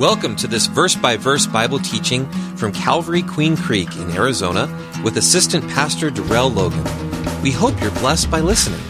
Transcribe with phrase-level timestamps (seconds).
[0.00, 4.66] Welcome to this verse by verse Bible teaching from Calvary Queen Creek in Arizona
[5.04, 6.84] with Assistant Pastor Darrell Logan.
[7.42, 8.80] We hope you're blessed by listening.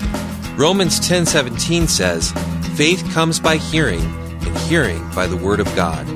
[0.56, 2.30] Romans 10:17 says,
[2.76, 4.02] "Faith comes by hearing,
[4.46, 6.06] and hearing by the word of God."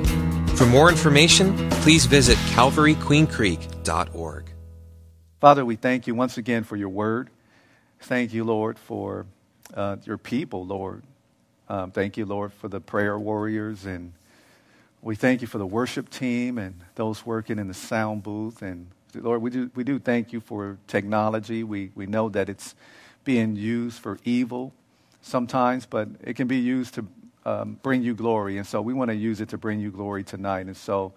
[0.57, 4.45] For more information, please visit calvaryqueencreek.org.
[5.41, 7.29] Father, we thank you once again for your word.
[7.99, 9.25] Thank you, Lord, for
[9.73, 11.03] uh, your people, Lord.
[11.67, 14.13] Um, thank you, Lord, for the prayer warriors and
[15.05, 18.63] we thank you for the worship team and those working in the sound booth.
[18.63, 21.63] And Lord, we do, we do thank you for technology.
[21.63, 22.73] We, we know that it's
[23.23, 24.73] being used for evil
[25.21, 27.07] sometimes, but it can be used to
[27.45, 28.57] um, bring you glory.
[28.57, 30.65] And so we want to use it to bring you glory tonight.
[30.65, 31.13] And so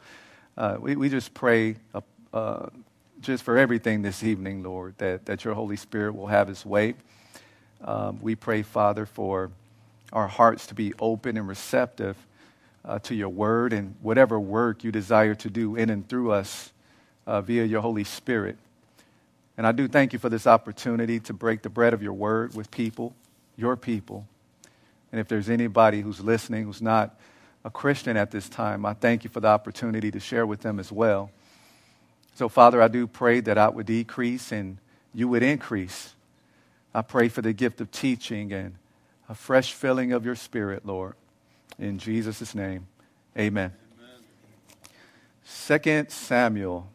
[0.58, 2.02] uh, we, we just pray uh,
[2.34, 2.66] uh,
[3.22, 6.92] just for everything this evening, Lord, that, that your Holy Spirit will have his way.
[7.82, 9.50] Um, we pray, Father, for
[10.12, 12.18] our hearts to be open and receptive
[12.84, 16.72] uh, to your word and whatever work you desire to do in and through us
[17.26, 18.56] uh, via your Holy Spirit.
[19.56, 22.54] And I do thank you for this opportunity to break the bread of your word
[22.54, 23.14] with people,
[23.56, 24.26] your people.
[25.10, 27.18] And if there's anybody who's listening who's not
[27.64, 30.78] a Christian at this time, I thank you for the opportunity to share with them
[30.78, 31.30] as well.
[32.34, 34.78] So, Father, I do pray that I would decrease and
[35.12, 36.14] you would increase.
[36.94, 38.76] I pray for the gift of teaching and
[39.28, 41.14] a fresh filling of your spirit, Lord.
[41.78, 42.88] In Jesus' name,
[43.38, 43.72] amen.
[45.44, 46.88] Second Samuel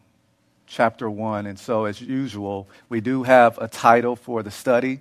[0.66, 1.46] chapter 1.
[1.46, 5.00] And so, as usual, we do have a title for the study,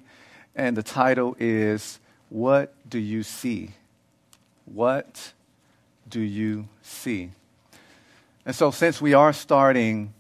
[0.56, 3.72] and the title is What Do You See?
[4.66, 5.34] What
[6.08, 7.32] do you see?
[8.46, 10.14] And so, since we are starting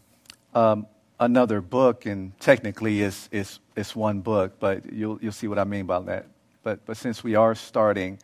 [0.53, 0.87] um,
[1.19, 5.63] another book, and technically it's, it's, it's one book, but you'll, you'll see what I
[5.63, 6.25] mean by that.
[6.63, 8.19] But, but since we are starting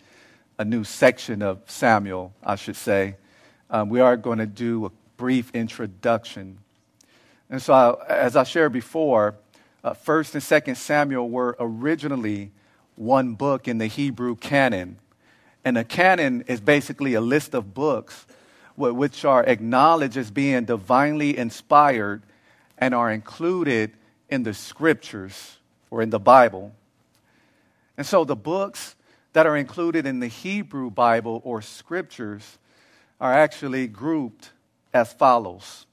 [0.60, 3.16] a new section of Samuel, I should say,
[3.70, 6.58] um, we are going to do a brief introduction.
[7.50, 9.36] And so, I, as I shared before,
[9.86, 12.52] uh, 1st and 2nd Samuel were originally
[12.96, 15.00] one book in the Hebrew canon.
[15.64, 18.26] And a canon is basically a list of books
[18.76, 22.22] which are acknowledged as being divinely inspired
[22.78, 23.94] and are included
[24.30, 25.58] in the scriptures
[25.90, 26.74] or in the Bible.
[27.98, 28.96] And so the books
[29.34, 32.58] that are included in the Hebrew Bible or scriptures
[33.20, 34.52] are actually grouped
[34.94, 35.86] as follows.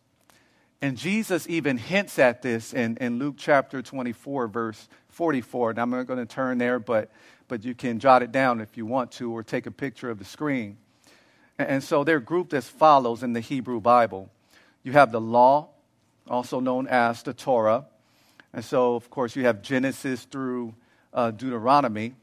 [0.80, 5.70] And Jesus even hints at this in, in Luke chapter 24, verse 44.
[5.70, 7.10] And I'm not going to turn there, but,
[7.48, 10.18] but you can jot it down if you want to or take a picture of
[10.18, 10.76] the screen.
[11.58, 14.30] And, so they're grouped as follows in the Hebrew Bible
[14.86, 15.70] you have the law,
[16.28, 17.86] also known as the Torah.
[18.53, 20.74] And so, of course, you have Genesis through
[21.12, 22.14] uh, Deuteronomy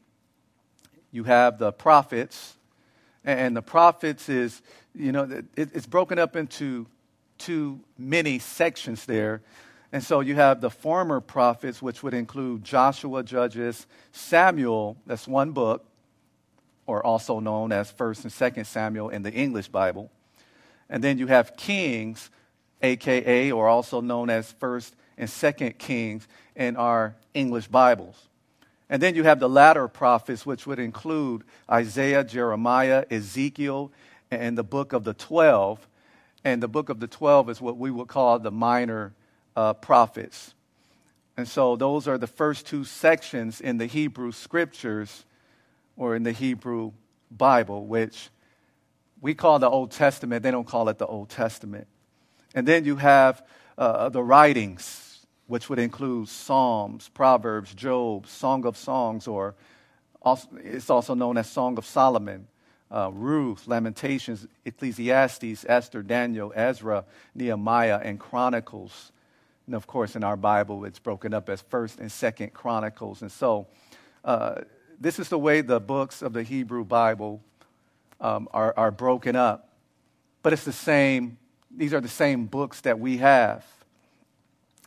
[1.14, 2.56] you have the prophets,
[3.24, 4.60] and the prophets is,
[4.94, 6.86] you know, it's broken up into
[7.38, 9.40] two many sections there.
[9.92, 15.52] And so you have the former prophets, which would include Joshua, Judges, Samuel, that's one
[15.52, 15.84] book,
[16.84, 20.10] or also known as 1st and 2nd Samuel in the English Bible.
[20.90, 22.28] And then you have Kings,
[22.82, 26.26] aka, or also known as 1st and 2nd Kings
[26.56, 28.28] in our English Bibles.
[28.94, 33.90] And then you have the latter prophets, which would include Isaiah, Jeremiah, Ezekiel,
[34.30, 35.88] and the book of the 12.
[36.44, 39.12] And the book of the 12 is what we would call the minor
[39.56, 40.54] uh, prophets.
[41.36, 45.24] And so those are the first two sections in the Hebrew scriptures
[45.96, 46.92] or in the Hebrew
[47.32, 48.30] Bible, which
[49.20, 50.44] we call the Old Testament.
[50.44, 51.88] They don't call it the Old Testament.
[52.54, 53.44] And then you have
[53.76, 55.03] uh, the writings
[55.46, 59.54] which would include Psalms, Proverbs, Job, Song of Songs, or
[60.22, 62.46] also, it's also known as Song of Solomon,
[62.90, 69.12] uh, Ruth, Lamentations, Ecclesiastes, Esther, Daniel, Ezra, Nehemiah, and Chronicles.
[69.66, 73.22] And of course, in our Bible, it's broken up as First and Second Chronicles.
[73.22, 73.66] And so,
[74.24, 74.62] uh,
[74.98, 77.42] this is the way the books of the Hebrew Bible
[78.20, 79.68] um, are, are broken up.
[80.42, 81.38] But it's the same,
[81.70, 83.64] these are the same books that we have.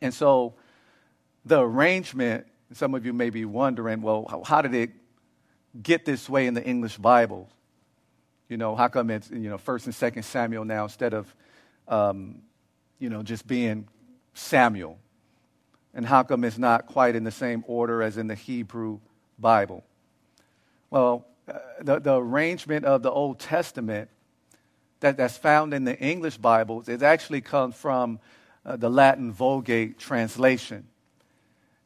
[0.02, 0.54] And so
[1.46, 4.92] the arrangement, some of you may be wondering, well, how did it
[5.82, 7.50] get this way in the English Bible?
[8.50, 11.34] You know, how come it's, you know, 1st and 2nd Samuel now instead of,
[11.88, 12.42] um,
[13.00, 13.88] you know, just being
[14.34, 14.98] Samuel?
[15.94, 19.00] And how come it's not quite in the same order as in the Hebrew
[19.40, 19.84] Bible?
[20.90, 24.10] Well, uh, the, the arrangement of the Old Testament
[25.00, 28.20] that, that's found in the English Bibles, it actually comes from
[28.68, 30.86] uh, the Latin Vulgate translation.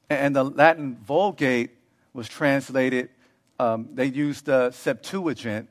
[0.10, 1.70] And the Latin Vulgate
[2.14, 3.10] was translated,
[3.60, 5.70] um, they used the Septuagint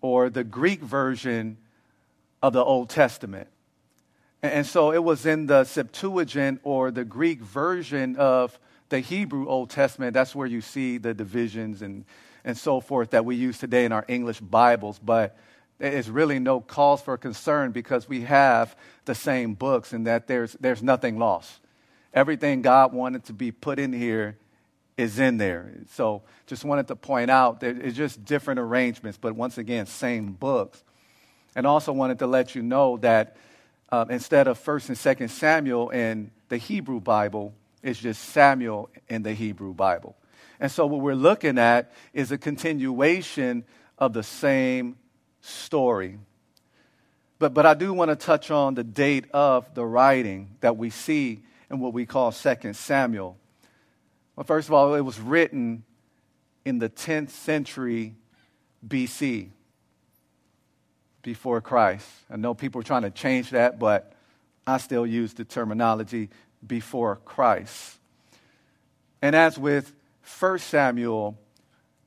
[0.00, 1.58] or the Greek version
[2.42, 3.48] of the Old Testament.
[4.42, 9.70] And so it was in the Septuagint or the Greek version of the Hebrew Old
[9.70, 10.14] Testament.
[10.14, 12.04] That's where you see the divisions and,
[12.44, 14.98] and so forth that we use today in our English Bibles.
[14.98, 15.36] But
[15.80, 20.56] it's really no cause for concern because we have the same books and that there's,
[20.60, 21.60] there's nothing lost.
[22.12, 24.36] Everything God wanted to be put in here
[24.96, 25.72] is in there.
[25.90, 30.32] So just wanted to point out that it's just different arrangements, but once again, same
[30.32, 30.82] books.
[31.56, 33.36] And also wanted to let you know that
[33.90, 39.22] uh, instead of 1st and 2nd Samuel in the Hebrew Bible, it's just Samuel in
[39.22, 40.16] the Hebrew Bible.
[40.60, 43.64] And so what we're looking at is a continuation
[43.98, 44.96] of the same
[45.44, 46.18] story.
[47.38, 50.90] But, but I do want to touch on the date of the writing that we
[50.90, 53.36] see in what we call 2nd Samuel.
[54.36, 55.84] Well, first of all, it was written
[56.64, 58.14] in the 10th century
[58.86, 59.50] BC,
[61.24, 62.06] before Christ.
[62.30, 64.12] I know people are trying to change that, but
[64.66, 66.28] I still use the terminology
[66.64, 67.98] before Christ.
[69.20, 69.92] And as with
[70.38, 71.36] 1 Samuel,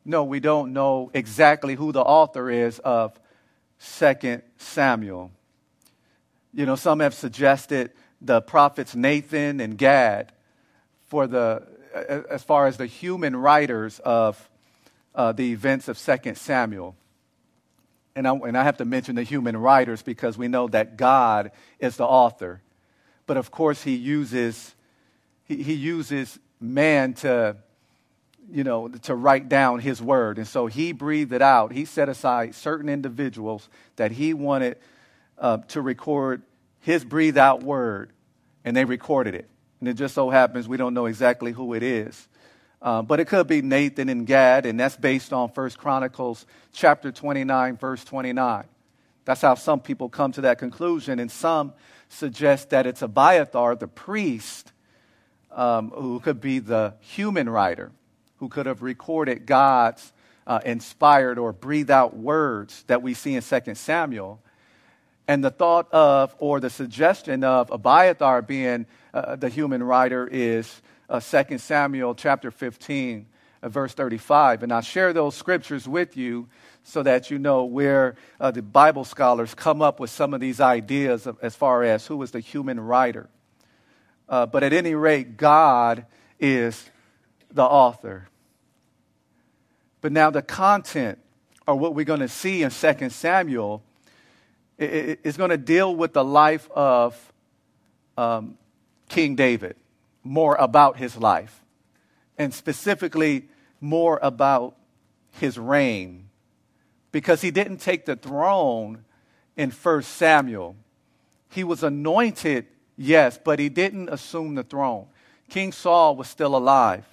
[0.05, 3.19] no, we don't know exactly who the author is of
[3.79, 5.31] 2 Samuel.
[6.53, 7.91] You know, some have suggested
[8.21, 10.31] the prophets Nathan and Gad
[11.05, 11.63] for the
[12.29, 14.49] as far as the human writers of
[15.15, 16.95] uh, the events of 2 Samuel.
[18.15, 21.51] And I, and I have to mention the human writers because we know that God
[21.79, 22.61] is the author.
[23.25, 24.75] But of course, he uses,
[25.43, 27.57] he, he uses man to,
[28.51, 30.37] you know, to write down his word.
[30.37, 31.71] And so he breathed it out.
[31.71, 33.67] He set aside certain individuals
[33.97, 34.77] that he wanted
[35.37, 36.41] uh, to record
[36.79, 38.11] his breathed out word,
[38.63, 39.49] and they recorded it.
[39.79, 42.27] And it just so happens we don't know exactly who it is.
[42.81, 47.11] Uh, but it could be Nathan and Gad, and that's based on 1 Chronicles chapter
[47.11, 48.65] 29, verse 29.
[49.25, 51.73] That's how some people come to that conclusion, and some
[52.07, 54.71] suggest that it's Abiathar, the priest,
[55.51, 57.91] um, who could be the human writer,
[58.37, 60.13] who could have recorded God's
[60.45, 64.41] uh, inspired or breathed out words that we see in 2 Samuel.
[65.27, 70.81] And the thought of, or the suggestion of Abiathar being uh, the human writer is
[71.09, 73.25] uh, 2 Samuel chapter 15,
[73.61, 74.63] uh, verse 35.
[74.63, 76.47] And I share those scriptures with you
[76.83, 80.61] so that you know where uh, the Bible scholars come up with some of these
[80.61, 83.27] ideas of, as far as who was the human writer.
[84.29, 86.05] Uh, but at any rate, God
[86.39, 86.89] is
[87.51, 88.27] the author.
[90.01, 91.19] But now the content,
[91.67, 93.83] or what we're going to see in 2 Samuel,
[94.77, 97.33] is going to deal with the life of
[98.17, 98.57] um,
[99.09, 99.75] King David,
[100.23, 101.63] more about his life,
[102.37, 103.47] and specifically
[103.81, 104.75] more about
[105.31, 106.29] his reign,
[107.11, 109.03] because he didn't take the throne
[109.55, 110.75] in 1 Samuel.
[111.49, 115.07] He was anointed, yes, but he didn't assume the throne.
[115.49, 117.05] King Saul was still alive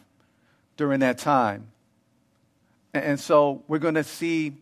[0.77, 1.69] during that time.
[2.93, 4.57] And so we're going to see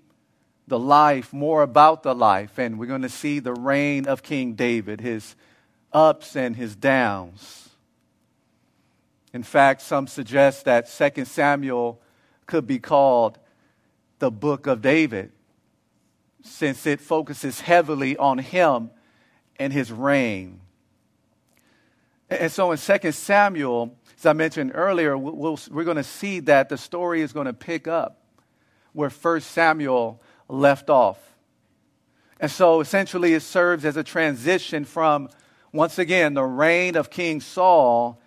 [0.67, 4.55] the life, more about the life, and we're going to see the reign of King
[4.55, 5.35] David, his
[5.93, 7.69] ups and his downs.
[9.35, 12.01] In fact, some suggest that 2 Samuel
[12.47, 13.39] could be called
[14.19, 15.33] the book of David,
[16.43, 18.91] since it focuses heavily on him
[19.57, 20.61] and his reign.
[22.31, 26.39] And so in 2 Samuel, as I mentioned earlier, we we are going to see
[26.41, 28.23] that the story is going to pick up
[28.93, 31.19] where 1 Samuel left off.
[32.39, 35.29] And so essentially, it serves as a transition from,
[35.73, 38.21] once again, the reign of King Saul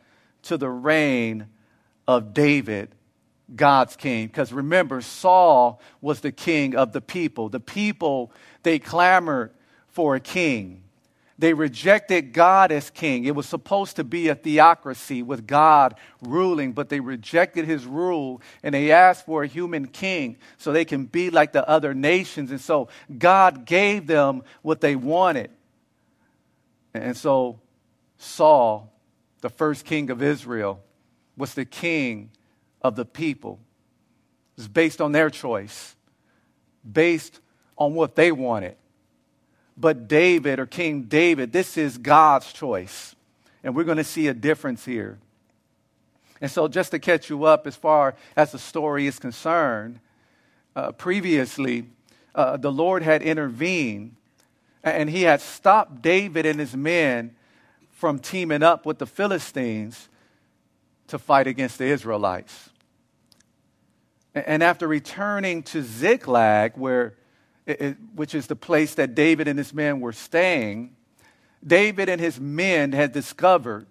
[0.43, 1.47] to the reign
[2.07, 2.93] of David,
[3.55, 4.27] God's king.
[4.27, 7.47] Because remember, Saul was the king of the people.
[7.47, 8.33] The people,
[8.63, 9.51] they clamored
[9.87, 10.83] for a king.
[11.37, 13.25] They rejected God as king.
[13.25, 18.41] It was supposed to be a theocracy with God ruling, but they rejected his rule
[18.63, 22.51] and they asked for a human king so they can be like the other nations.
[22.51, 22.87] And so
[23.17, 25.51] God gave them what they wanted.
[26.93, 27.59] And so
[28.17, 28.93] Saul,
[29.41, 30.81] the first king of Israel,
[31.35, 32.31] was the king
[32.81, 33.59] of the people.
[34.53, 35.97] It was based on their choice,
[36.89, 37.41] based
[37.77, 38.77] on what they wanted.
[39.77, 43.15] But David, or King David, this is God's choice.
[43.63, 45.19] And we're going to see a difference here.
[46.41, 49.99] And so, just to catch you up as far as the story is concerned,
[50.75, 51.85] uh, previously,
[52.35, 54.15] uh, the Lord had intervened
[54.85, 57.35] and he had stopped David and his men
[57.91, 60.09] from teaming up with the Philistines
[61.07, 62.69] to fight against the Israelites.
[64.35, 67.15] And after returning to Ziklag, where
[68.15, 70.95] which is the place that David and his men were staying,
[71.65, 73.87] David and his men had discovered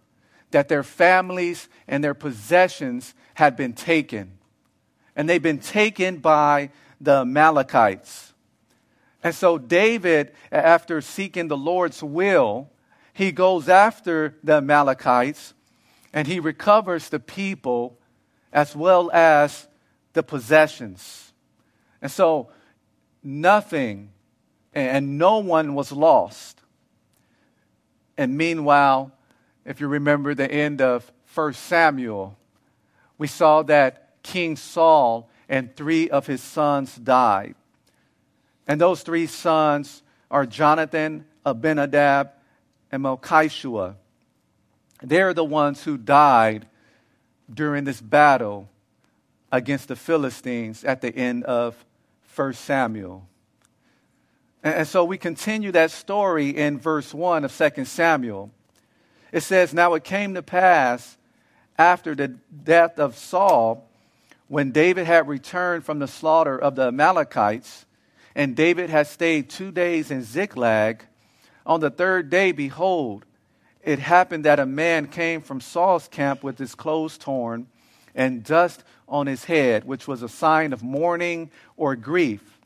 [0.53, 4.39] that their families and their possessions had been taken.
[5.17, 8.33] And they'd been taken by the Amalekites.
[9.23, 12.71] And so, David, after seeking the Lord's will,
[13.13, 15.55] he goes after the Amalekites
[16.13, 17.99] and he recovers the people
[18.53, 19.67] as well as
[20.13, 21.33] the possessions.
[22.01, 22.51] And so,
[23.25, 24.11] nothing
[24.75, 26.61] and no one was lost.
[28.17, 29.13] And meanwhile,
[29.65, 32.37] if you remember the end of 1 Samuel,
[33.19, 37.55] we saw that King Saul and three of his sons died.
[38.67, 42.31] And those three sons are Jonathan, Abinadab,
[42.91, 43.97] and Malchishua.
[45.03, 46.67] They're the ones who died
[47.53, 48.69] during this battle
[49.53, 51.85] against the Philistines at the end of
[52.35, 53.27] 1 Samuel.
[54.63, 58.51] And so we continue that story in verse 1 of 2 Samuel.
[59.31, 61.17] It says, Now it came to pass
[61.79, 63.89] after the death of Saul,
[64.49, 67.87] when David had returned from the slaughter of the Amalekites,
[68.35, 71.05] and David had stayed two days in Ziklag,
[71.67, 73.25] on the third day, behold,
[73.83, 77.67] it happened that a man came from Saul's camp with his clothes torn
[78.15, 82.59] and dust on his head, which was a sign of mourning or grief.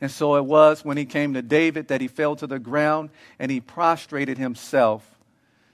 [0.00, 3.10] And so it was when he came to David that he fell to the ground
[3.38, 5.08] and he prostrated himself.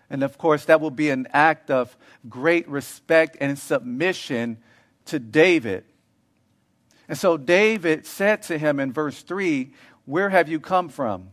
[0.09, 1.97] And of course, that will be an act of
[2.29, 4.59] great respect and submission
[5.07, 5.85] to David.
[7.09, 9.73] And so David said to him in verse 3,
[10.05, 11.31] Where have you come from?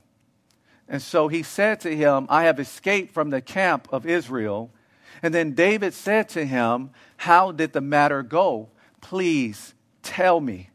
[0.87, 4.71] And so he said to him, I have escaped from the camp of Israel.
[5.21, 8.69] And then David said to him, How did the matter go?
[9.01, 10.69] Please tell me.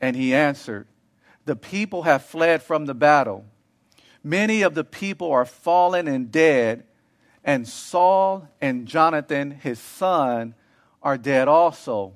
[0.00, 0.86] And he answered,
[1.44, 3.44] The people have fled from the battle.
[4.22, 6.84] Many of the people are fallen and dead,
[7.42, 10.54] and Saul and Jonathan, his son,
[11.02, 12.14] are dead also.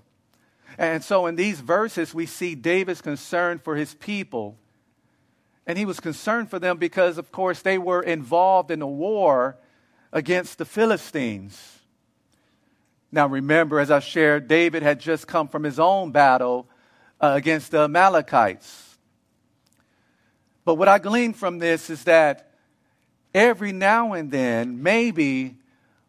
[0.76, 4.58] And so in these verses, we see David's concern for his people.
[5.66, 9.56] And he was concerned for them because, of course, they were involved in a war
[10.14, 11.80] against the Philistines.
[13.11, 16.68] Now, remember, as I shared, David had just come from his own battle
[17.21, 18.97] uh, against the Amalekites.
[20.64, 22.52] But what I glean from this is that
[23.35, 25.56] every now and then, maybe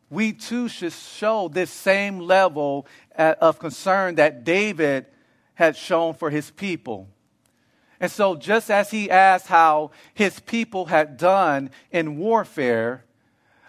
[0.10, 5.08] we too should show this same level uh, of concern that David
[5.56, 7.10] had shown for his people.
[8.00, 13.06] And so, just as he asked how his people had done in warfare,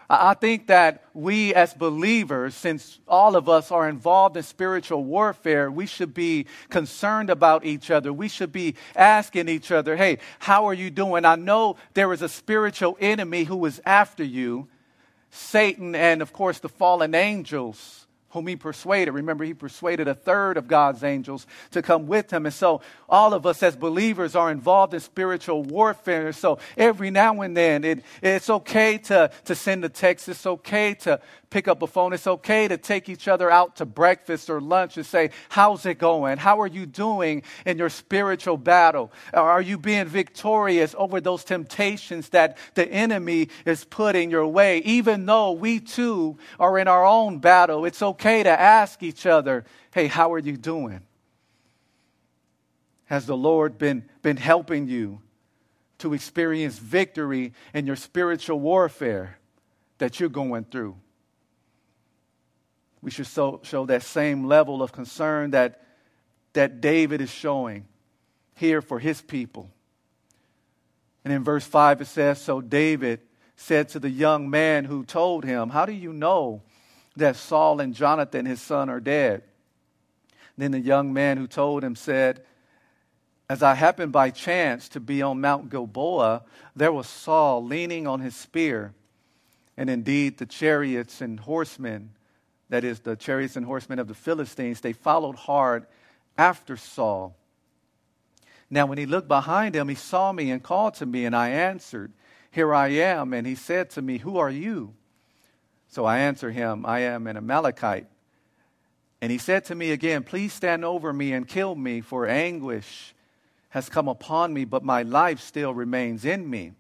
[0.09, 5.71] I think that we as believers, since all of us are involved in spiritual warfare,
[5.71, 8.13] we should be concerned about each other.
[8.13, 11.25] We should be asking each other, hey, how are you doing?
[11.25, 14.69] I know there is a spiritual enemy who is after you,
[15.31, 18.06] Satan, and of course the fallen angels
[18.37, 19.13] whom he persuaded.
[19.13, 22.45] Remember, he persuaded a third of God's angels to come with him.
[22.45, 26.33] And so, all of us as believers are involved in spiritual warfare.
[26.35, 30.29] So, every now and then, it, it's okay to, to send a text.
[30.29, 31.19] It's okay to
[31.57, 32.13] pick up a phone.
[32.13, 35.97] It's okay to take each other out to breakfast or lunch and say, How's it
[35.97, 36.37] going?
[36.37, 39.11] How are you doing in your spiritual battle?
[39.33, 44.81] Are you being victorious over those temptations that the enemy is putting your way?
[44.81, 49.65] Even though we too are in our own battle, it's okay to ask each other,
[49.95, 51.01] Hey, how are you doing?
[53.07, 55.23] Has the Lord been, been helping you
[56.01, 59.39] to experience victory in your spiritual warfare
[59.97, 60.97] that you're going through?
[63.03, 65.83] We should show, show that same level of concern that,
[66.55, 67.87] that David is showing
[68.55, 69.71] here for his people.
[71.25, 73.21] And in verse 5, it says So David
[73.57, 76.63] said to the young man who told him, How do you know
[77.17, 79.43] that Saul and Jonathan, his son, are dead?
[80.59, 82.45] Then the young man who told him said,
[83.49, 86.43] As I happened by chance to be on Mount Gilboa,
[86.75, 88.95] there was Saul leaning on his spear,
[89.77, 92.11] and indeed the chariots and horsemen
[92.69, 95.87] that is, the chariots and horsemen of the Philistines, they followed hard
[96.37, 97.37] after Saul.
[98.69, 101.51] Now, when he looked behind him, he saw me and called to me, and I
[101.51, 102.13] answered,
[102.51, 103.33] Here I am.
[103.33, 104.95] And he said to me, Who are you?
[105.89, 108.07] So I answered him, I am an Amalekite.
[109.21, 113.15] And he said to me again, Please stand over me and kill me, for anguish
[113.71, 116.73] has come upon me, but my life still remains in me.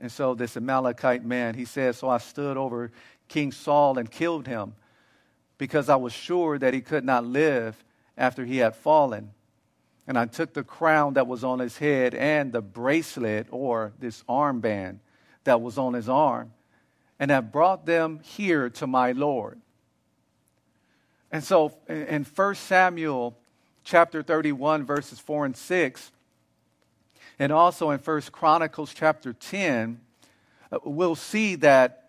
[0.00, 2.90] And so this Amalekite man, he said, So I stood over
[3.30, 4.74] King Saul and killed him
[5.56, 7.82] because I was sure that he could not live
[8.18, 9.30] after he had fallen.
[10.06, 14.24] And I took the crown that was on his head and the bracelet or this
[14.28, 14.98] armband
[15.44, 16.52] that was on his arm,
[17.18, 19.60] and I brought them here to my Lord.
[21.30, 23.38] And so in 1 Samuel
[23.84, 26.12] chapter 31, verses 4 and 6,
[27.38, 30.00] and also in 1 Chronicles chapter 10,
[30.72, 31.99] uh, we'll see that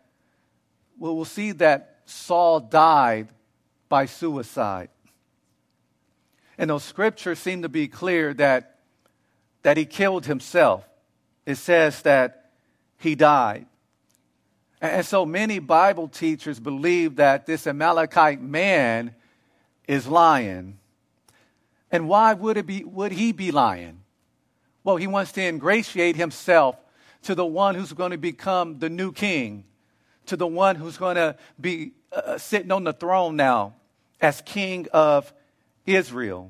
[1.10, 3.30] we'll see that Saul died
[3.90, 4.90] by suicide.
[6.58, 8.80] And those scriptures seem to be clear that,
[9.64, 10.88] that he killed himself.
[11.46, 12.52] It says that
[12.98, 13.66] he died.
[14.80, 19.16] And so many Bible teachers believe that this Amalekite man
[19.88, 20.78] is lying.
[21.92, 24.02] And why would, it be, would he be lying?
[24.84, 26.78] Well, he wants to ingratiate himself
[27.24, 29.66] to the one who's going to become the new king,
[30.32, 33.74] to the one who's going to be uh, sitting on the throne now
[34.22, 35.34] as king of
[35.86, 36.50] Israel.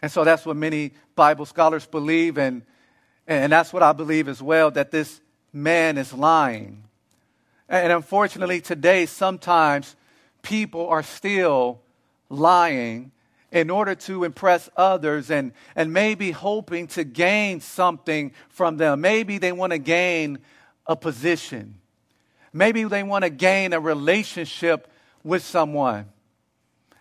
[0.00, 2.62] And so that's what many Bible scholars believe, and,
[3.26, 5.20] and that's what I believe as well that this
[5.52, 6.84] man is lying.
[7.68, 9.94] And unfortunately, today, sometimes
[10.40, 11.82] people are still
[12.30, 13.12] lying
[13.52, 19.02] in order to impress others and, and maybe hoping to gain something from them.
[19.02, 20.38] Maybe they want to gain
[20.86, 21.77] a position.
[22.58, 24.90] Maybe they want to gain a relationship
[25.22, 26.06] with someone.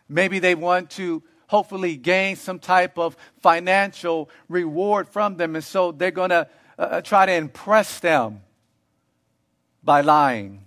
[0.07, 5.55] Maybe they want to hopefully gain some type of financial reward from them.
[5.55, 6.47] And so they're going to
[6.77, 8.41] uh, uh, try to impress them
[9.83, 10.63] by lying.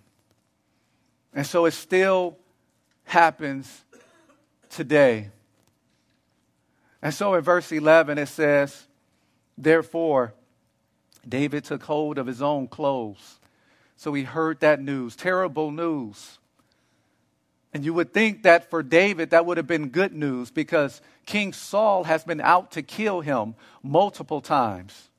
[1.33, 2.37] And so it still
[3.05, 3.85] happens
[4.71, 5.31] today.
[7.01, 8.89] And so in verse 11 it says,
[9.57, 10.35] Therefore,
[11.29, 13.40] David took hold of his own clothes.
[14.01, 16.39] So he heard that news, terrible news.
[17.75, 21.53] And you would think that for David, that would have been good news because King
[21.53, 25.11] Saul has been out to kill him multiple times,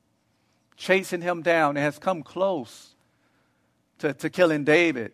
[0.76, 2.96] chasing him down, and has come close
[4.00, 5.12] to, to killing David.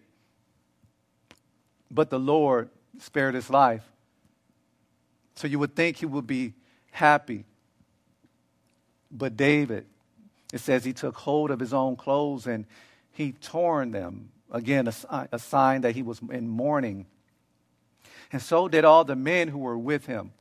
[1.91, 3.85] But the Lord spared his life.
[5.35, 6.55] So you would think he would be
[6.91, 7.45] happy.
[9.11, 9.85] But David,
[10.55, 12.65] it says he took hold of his own clothes and
[13.19, 14.31] he torn them.
[14.51, 17.07] Again, a, a sign that he was in mourning
[18.33, 20.33] and so did all the men who were with him.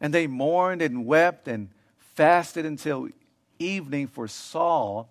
[0.00, 1.68] And they mourned and wept and
[2.14, 3.08] fasted until
[3.58, 5.08] evening for Saul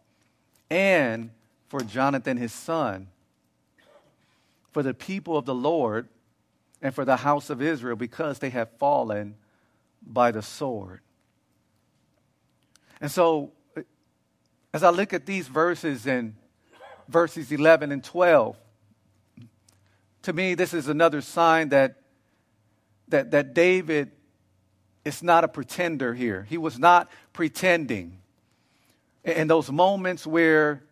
[0.69, 1.31] and
[1.69, 3.07] for Jonathan his son,
[4.71, 6.07] for the people of the Lord
[6.81, 9.35] and for the house of Israel, because they had fallen
[10.05, 11.01] by the sword.
[13.01, 13.51] And so,
[14.77, 16.35] as I look at these verses in
[17.07, 18.55] verses 11 and 12,
[20.21, 21.95] to me, this is another sign that,
[23.07, 24.11] that, that David
[25.03, 26.45] is not a pretender here.
[26.47, 28.19] He was not pretending.
[29.23, 30.83] In those moments where,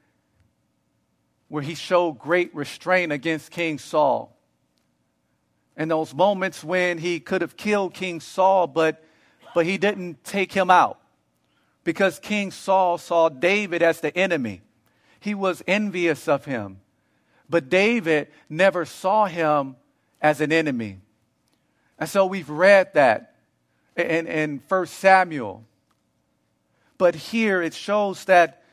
[1.48, 4.36] where he showed great restraint against King Saul,
[5.78, 9.06] in those moments when he could have killed King Saul, but,
[9.54, 11.00] but he didn't take him out
[11.86, 14.62] because King Saul saw David as the enemy.
[15.22, 16.82] He was envious of him.
[17.48, 19.78] But David never saw him
[20.20, 21.00] as an enemy.
[21.98, 23.36] And so we've read that
[23.96, 25.64] in, in 1 Samuel.
[26.98, 28.64] But here it shows that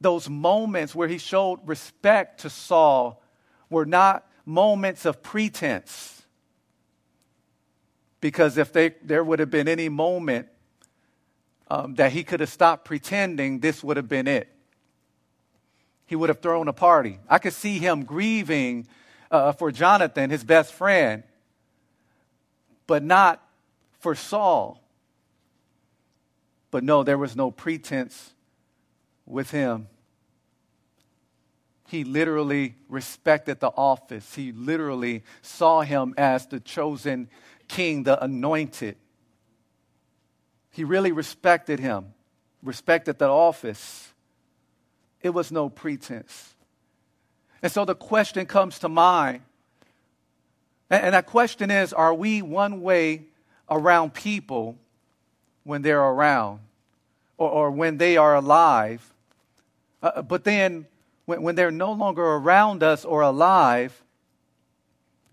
[0.00, 3.22] those moments where he showed respect to Saul
[3.68, 6.22] were not moments of pretense.
[8.20, 10.48] Because if they, there would have been any moment
[11.70, 14.48] um, that he could have stopped pretending, this would have been it
[16.10, 17.20] he would have thrown a party.
[17.28, 18.88] I could see him grieving
[19.30, 21.22] uh, for Jonathan, his best friend,
[22.88, 23.40] but not
[24.00, 24.82] for Saul.
[26.72, 28.32] But no, there was no pretense
[29.24, 29.86] with him.
[31.86, 34.34] He literally respected the office.
[34.34, 37.28] He literally saw him as the chosen
[37.68, 38.96] king, the anointed.
[40.70, 42.14] He really respected him,
[42.62, 44.12] respected the office.
[45.20, 46.54] It was no pretense.
[47.62, 49.42] And so the question comes to mind.
[50.88, 53.24] And that question is Are we one way
[53.68, 54.76] around people
[55.64, 56.60] when they're around
[57.36, 59.12] or, or when they are alive?
[60.02, 60.86] Uh, but then
[61.26, 64.02] when, when they're no longer around us or alive,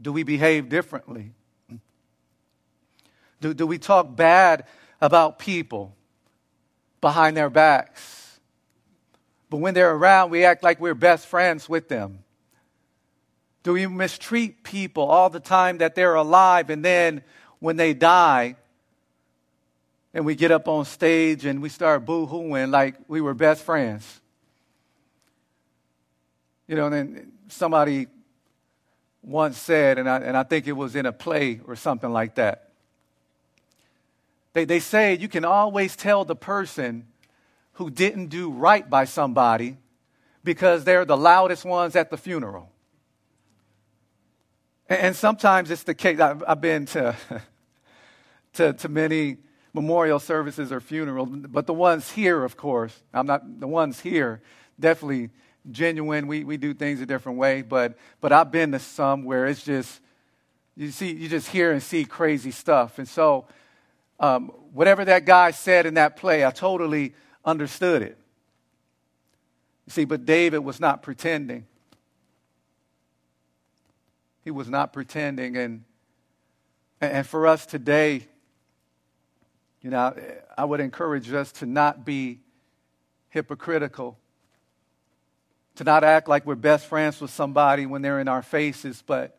[0.02, 1.32] do we behave differently?
[3.39, 4.65] Do, do we talk bad
[5.02, 5.96] about people
[7.02, 8.40] behind their backs?
[9.50, 12.24] But when they're around, we act like we're best friends with them.
[13.64, 17.24] Do we mistreat people all the time that they're alive and then
[17.60, 18.56] when they die,
[20.14, 23.64] and we get up on stage and we start boo hooing like we were best
[23.64, 24.22] friends.
[26.68, 28.08] You know, and then somebody
[29.22, 32.36] once said, and I, and I think it was in a play or something like
[32.36, 32.67] that.
[34.58, 37.06] They, they say you can always tell the person
[37.74, 39.78] who didn't do right by somebody
[40.43, 42.72] because they're the loudest ones at the funeral.
[44.89, 46.20] And, and sometimes it's the case.
[46.20, 47.15] I've, I've been to,
[48.54, 49.38] to, to many
[49.76, 54.41] memorial services or funerals, but the ones here, of course, I'm not the ones here,
[54.80, 55.30] definitely
[55.70, 56.26] genuine.
[56.26, 59.63] We, we do things a different way, but, but I've been to some where it's
[59.63, 60.02] just,
[60.76, 62.98] you see, you just hear and see crazy stuff.
[62.98, 63.46] And so,
[64.20, 67.14] um, whatever that guy said in that play, I totally
[67.46, 68.18] understood it.
[69.86, 71.66] You see, but David was not pretending.
[74.44, 75.58] He was not pretending.
[75.58, 75.84] And,
[77.00, 78.28] and for us today,
[79.82, 80.14] you know,
[80.58, 82.40] I would encourage us to not be
[83.30, 84.18] hypocritical
[85.78, 89.38] to not act like we're best friends with somebody when they're in our faces, but,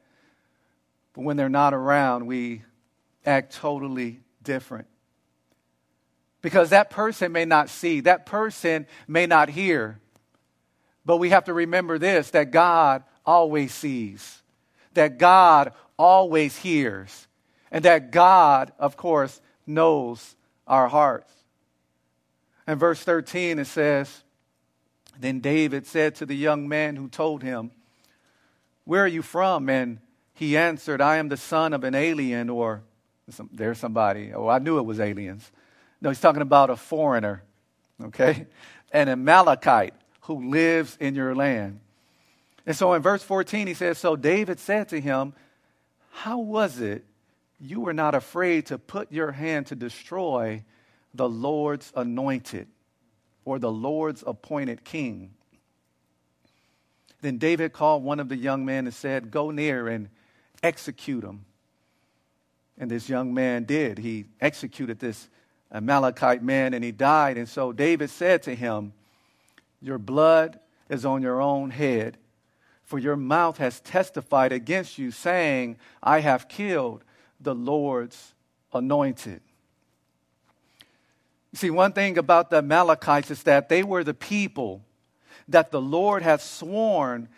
[1.12, 2.62] but when they're not around, we
[3.26, 4.86] act totally different.
[6.40, 10.00] Because that person may not see, that person may not hear.
[11.04, 14.42] But we have to remember this that God always sees,
[14.94, 17.28] that God always hears,
[17.70, 20.34] and that God, of course, knows
[20.66, 21.30] our hearts.
[22.66, 24.22] In verse 13, it says,
[25.20, 27.72] then David said to the young man who told him,
[28.84, 29.68] Where are you from?
[29.68, 29.98] And
[30.32, 32.84] he answered, I am the son of an alien, or
[33.30, 34.32] some, there's somebody.
[34.32, 35.50] Oh, I knew it was aliens.
[36.00, 37.42] No, he's talking about a foreigner,
[38.02, 38.46] okay?
[38.92, 41.80] An Amalekite who lives in your land.
[42.66, 45.32] And so in verse 14, he says, So David said to him,
[46.10, 47.04] How was it
[47.60, 50.64] you were not afraid to put your hand to destroy
[51.14, 52.68] the Lord's anointed?
[53.48, 55.30] or the Lord's appointed king.
[57.22, 60.10] Then David called one of the young men and said, Go near and
[60.62, 61.46] execute him.
[62.78, 63.98] And this young man did.
[63.98, 65.28] He executed this
[65.70, 67.36] Amalekite man and he died.
[67.36, 68.92] And so David said to him,
[69.80, 72.16] Your blood is on your own head,
[72.84, 77.04] for your mouth has testified against you, saying, I have killed
[77.40, 78.34] the Lord's
[78.72, 79.40] anointed.
[81.52, 84.82] You see, one thing about the Amalekites is that they were the people
[85.48, 87.28] that the Lord had sworn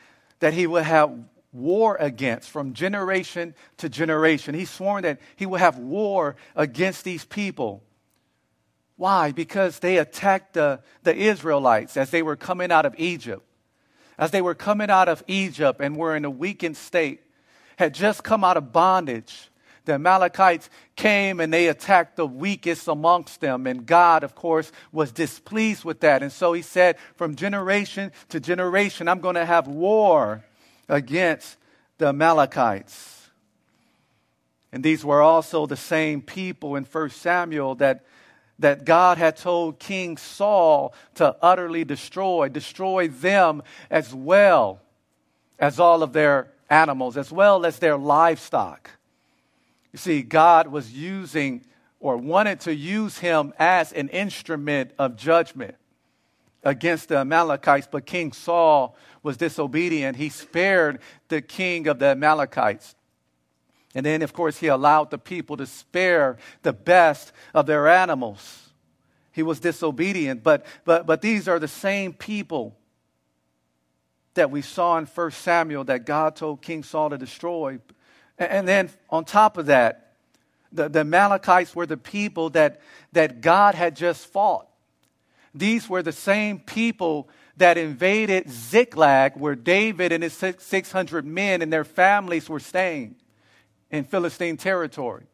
[0.40, 1.12] that he would have
[1.52, 4.54] war against from generation to generation.
[4.54, 7.82] He sworn that he would have war against these people.
[8.96, 9.32] Why?
[9.32, 13.42] Because they attacked the, the Israelites as they were coming out of Egypt.
[14.18, 17.22] As they were coming out of Egypt and were in a weakened state,
[17.78, 19.50] had just come out of bondage
[19.84, 23.66] the Amalekites came and they attacked the weakest amongst them.
[23.66, 26.22] And God, of course, was displeased with that.
[26.22, 30.44] And so he said, from generation to generation, I'm going to have war
[30.90, 31.56] against
[31.98, 33.30] the Amalekites.
[34.72, 38.04] And these were also the same people in 1 Samuel that,
[38.58, 44.80] that God had told King Saul to utterly destroy, destroy them as well
[45.58, 48.90] as all of their animals, as well as their livestock.
[49.92, 51.64] You see, God was using
[51.98, 55.74] or wanted to use him as an instrument of judgment
[56.62, 60.16] against the Amalekites, but King Saul was disobedient.
[60.16, 62.94] He spared the king of the Amalekites.
[63.94, 68.68] And then, of course, he allowed the people to spare the best of their animals.
[69.32, 72.76] He was disobedient, but, but, but these are the same people
[74.34, 77.78] that we saw in 1 Samuel that God told King Saul to destroy.
[78.38, 80.14] And then on top of that,
[80.72, 82.80] the, the Amalekites were the people that,
[83.12, 84.69] that God had just fought.
[85.54, 91.72] These were the same people that invaded Ziklag, where David and his 600 men and
[91.72, 93.16] their families were staying
[93.90, 95.24] in Philistine territory.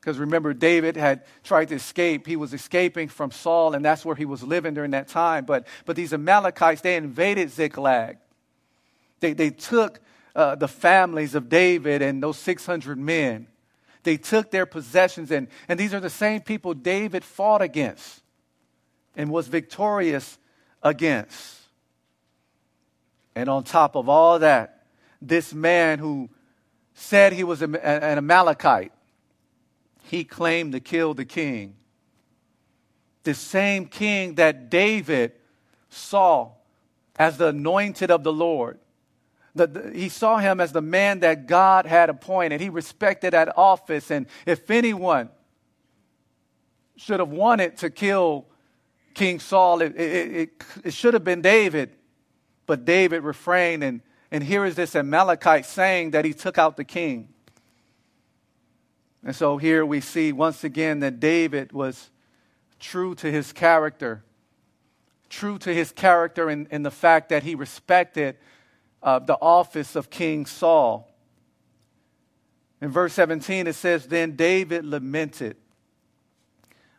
[0.00, 2.26] Because remember, David had tried to escape.
[2.26, 5.44] He was escaping from Saul, and that's where he was living during that time.
[5.44, 8.18] But, but these Amalekites, they invaded Ziklag.
[9.20, 10.00] They, they took
[10.34, 13.46] uh, the families of David and those 600 men.
[14.02, 18.21] They took their possessions, and, and these are the same people David fought against
[19.16, 20.38] and was victorious
[20.82, 21.58] against.
[23.34, 24.86] And on top of all that,
[25.20, 26.28] this man who
[26.94, 28.92] said he was an Amalekite,
[30.04, 31.74] he claimed to kill the king.
[33.24, 35.32] The same king that David
[35.88, 36.50] saw
[37.16, 38.78] as the anointed of the Lord.
[39.54, 42.60] The, the, he saw him as the man that God had appointed.
[42.60, 44.10] He respected that office.
[44.10, 45.28] And if anyone
[46.96, 48.46] should have wanted to kill
[49.14, 49.82] King Saul.
[49.82, 51.90] It, it, it, it should have been David,
[52.66, 53.84] but David refrained.
[53.84, 57.28] And, and here is this Amalekite saying that he took out the king.
[59.24, 62.10] And so here we see once again that David was
[62.80, 64.24] true to his character,
[65.28, 68.36] true to his character in, in the fact that he respected
[69.02, 71.08] uh, the office of King Saul.
[72.80, 75.56] In verse 17, it says, Then David lamented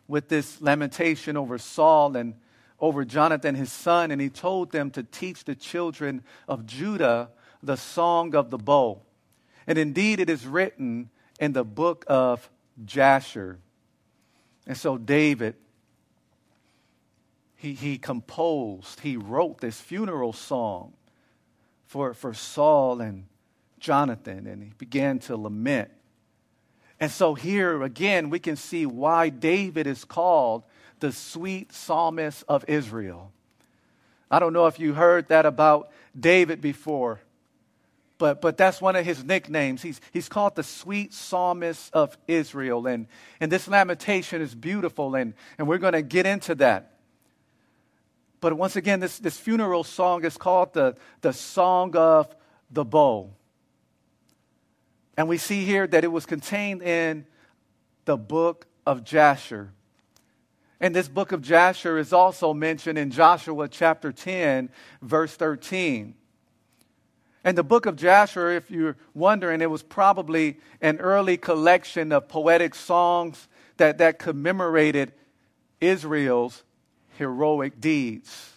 [0.07, 2.35] with this lamentation over Saul and
[2.79, 7.29] over Jonathan his son, and he told them to teach the children of Judah
[7.61, 9.01] the song of the bow.
[9.65, 12.49] And indeed, it is written in the book of
[12.83, 13.59] Jasher.
[14.67, 15.55] And so, David,
[17.55, 20.93] he, he composed, he wrote this funeral song
[21.85, 23.25] for, for Saul and
[23.79, 25.91] Jonathan, and he began to lament.
[27.03, 30.63] And so, here again, we can see why David is called
[31.01, 33.33] the sweet psalmist of Israel.
[34.31, 37.19] I don't know if you heard that about David before,
[38.19, 39.81] but, but that's one of his nicknames.
[39.81, 42.87] He's, he's called the sweet psalmist of Israel.
[42.87, 43.07] And,
[43.41, 46.99] and this lamentation is beautiful, and, and we're going to get into that.
[48.39, 52.33] But once again, this, this funeral song is called the, the Song of
[52.71, 53.29] the Bow.
[55.17, 57.25] And we see here that it was contained in
[58.05, 59.71] the book of Jasher.
[60.79, 64.69] And this book of Jasher is also mentioned in Joshua chapter 10,
[65.01, 66.15] verse 13.
[67.43, 72.27] And the book of Jasher, if you're wondering, it was probably an early collection of
[72.27, 73.47] poetic songs
[73.77, 75.13] that, that commemorated
[75.81, 76.63] Israel's
[77.17, 78.52] heroic deeds.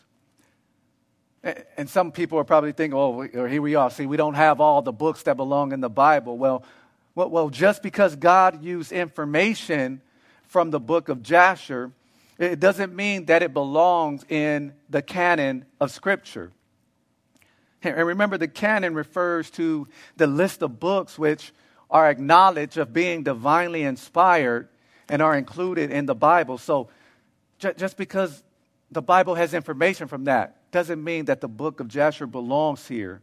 [1.77, 3.89] And some people are probably thinking, oh, here we are.
[3.91, 6.37] See, we don't have all the books that belong in the Bible.
[6.37, 6.65] Well,
[7.15, 10.01] well, well just because God used information
[10.49, 11.93] from the book of Jasher,
[12.37, 16.51] it doesn't mean that it belongs in the canon of Scripture.
[17.83, 21.53] And remember, the canon refers to the list of books which
[21.89, 24.69] are acknowledged of being divinely inspired
[25.09, 26.59] and are included in the Bible.
[26.59, 26.89] So
[27.61, 28.43] just because
[28.91, 33.23] the Bible has information from that doesn't mean that the book of Jasher belongs here.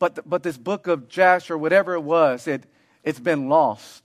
[0.00, 2.64] But, but this book of Jasher, whatever it was, it,
[3.04, 4.02] it's been lost.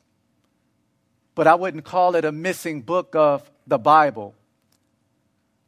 [1.33, 4.35] But I wouldn't call it a missing book of the Bible.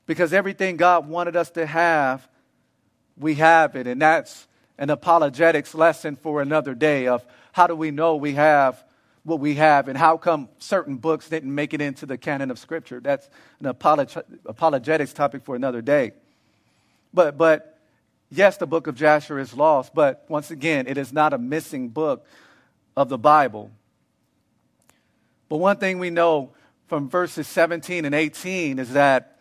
[0.05, 2.29] Because everything God wanted us to have,
[3.17, 3.87] we have it.
[3.87, 4.47] And that's
[4.77, 8.83] an apologetics lesson for another day of how do we know we have
[9.23, 12.59] what we have and how come certain books didn't make it into the canon of
[12.59, 12.99] Scripture.
[12.99, 13.27] That's
[13.59, 16.11] an apolog- apologetics topic for another day.
[17.13, 17.79] But, but
[18.29, 21.89] yes, the book of Jasher is lost, but once again, it is not a missing
[21.89, 22.25] book
[22.95, 23.71] of the Bible.
[25.49, 26.51] But one thing we know
[26.87, 29.39] from verses 17 and 18 is that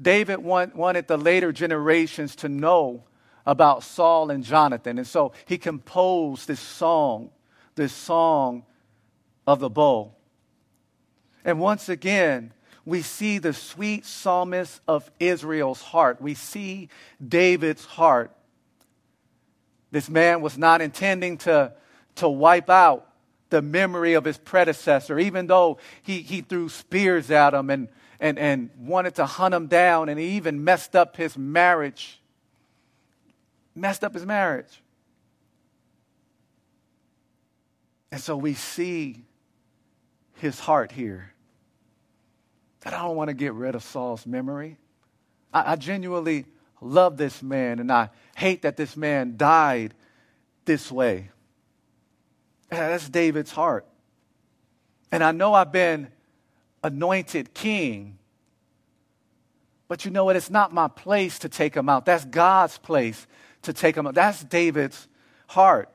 [0.00, 3.04] David want, wanted the later generations to know
[3.46, 4.98] about Saul and Jonathan.
[4.98, 7.30] And so he composed this song,
[7.74, 8.64] this song
[9.46, 10.12] of the bow.
[11.44, 12.52] And once again,
[12.86, 16.20] we see the sweet psalmist of Israel's heart.
[16.20, 16.90] We see
[17.26, 18.30] David's heart.
[19.90, 21.72] This man was not intending to,
[22.16, 23.08] to wipe out
[23.48, 27.88] the memory of his predecessor, even though he, he threw spears at him and,
[28.20, 32.20] and, and wanted to hunt him down, and he even messed up his marriage.
[33.74, 34.82] Messed up his marriage.
[38.12, 39.24] And so we see
[40.34, 41.33] his heart here
[42.84, 44.78] I don't want to get rid of Saul's memory.
[45.52, 46.46] I, I genuinely
[46.80, 49.94] love this man, and I hate that this man died
[50.64, 51.30] this way.
[52.70, 53.86] Uh, that's David's heart.
[55.10, 56.08] And I know I've been
[56.82, 58.18] anointed king,
[59.88, 60.36] but you know what?
[60.36, 62.04] It's not my place to take him out.
[62.04, 63.26] That's God's place
[63.62, 64.14] to take him out.
[64.14, 65.08] That's David's
[65.46, 65.88] heart.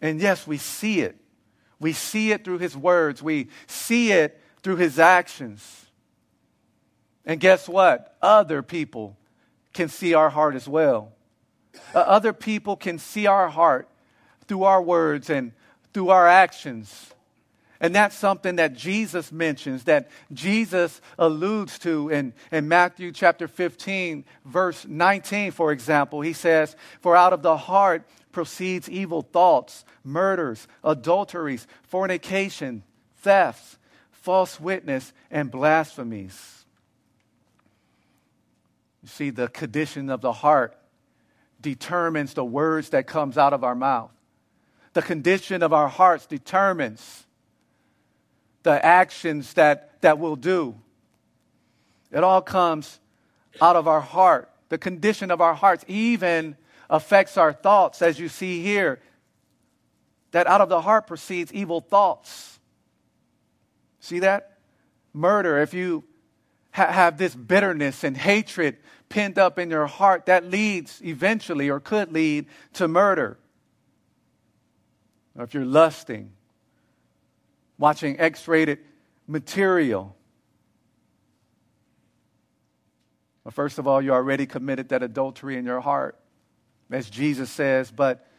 [0.00, 1.16] And yes, we see it.
[1.78, 3.22] We see it through his words.
[3.22, 5.86] We see it through his actions.
[7.24, 8.16] And guess what?
[8.20, 9.16] Other people
[9.72, 11.12] can see our heart as well.
[11.94, 13.88] Uh, other people can see our heart
[14.48, 15.52] through our words and
[15.94, 17.14] through our actions.
[17.78, 24.24] And that's something that Jesus mentions, that Jesus alludes to in, in Matthew chapter 15,
[24.44, 26.22] verse 19, for example.
[26.22, 28.02] He says, For out of the heart
[28.32, 32.82] proceeds evil thoughts, murders, adulteries, fornication,
[33.18, 33.75] thefts
[34.26, 36.64] false witness, and blasphemies.
[39.04, 40.76] You see, the condition of the heart
[41.60, 44.10] determines the words that comes out of our mouth.
[44.94, 47.24] The condition of our hearts determines
[48.64, 50.74] the actions that, that we'll do.
[52.10, 52.98] It all comes
[53.60, 54.50] out of our heart.
[54.70, 56.56] The condition of our hearts even
[56.90, 58.98] affects our thoughts, as you see here,
[60.32, 62.55] that out of the heart proceeds evil thoughts.
[64.06, 64.58] See that?
[65.12, 66.04] Murder, if you
[66.70, 68.76] ha- have this bitterness and hatred
[69.08, 73.36] pent up in your heart, that leads eventually or could lead to murder.
[75.36, 76.30] Or if you're lusting,
[77.78, 78.78] watching X rated
[79.26, 80.14] material.
[83.42, 86.16] Well, first of all, you already committed that adultery in your heart,
[86.92, 88.30] as Jesus says, but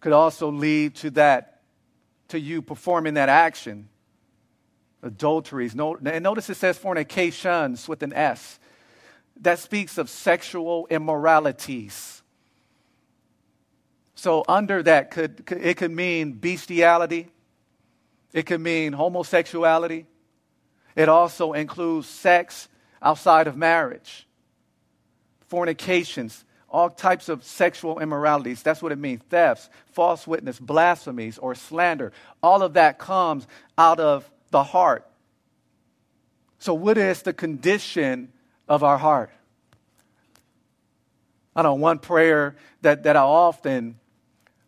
[0.00, 1.62] could also lead to that,
[2.28, 3.88] to you performing that action.
[5.02, 5.74] Adulteries.
[5.74, 8.58] And notice it says fornications with an S.
[9.40, 12.22] That speaks of sexual immoralities.
[14.16, 17.28] So, under that, could, it could mean bestiality,
[18.32, 20.06] it could mean homosexuality.
[20.96, 22.68] It also includes sex
[23.00, 24.26] outside of marriage,
[25.48, 28.62] fornications, all types of sexual immoralities.
[28.64, 32.12] That's what it means thefts, false witness, blasphemies, or slander.
[32.42, 33.46] All of that comes
[33.78, 35.06] out of the heart.
[36.58, 38.32] So, what is the condition
[38.68, 39.30] of our heart?
[41.54, 43.98] I know one prayer that, that I often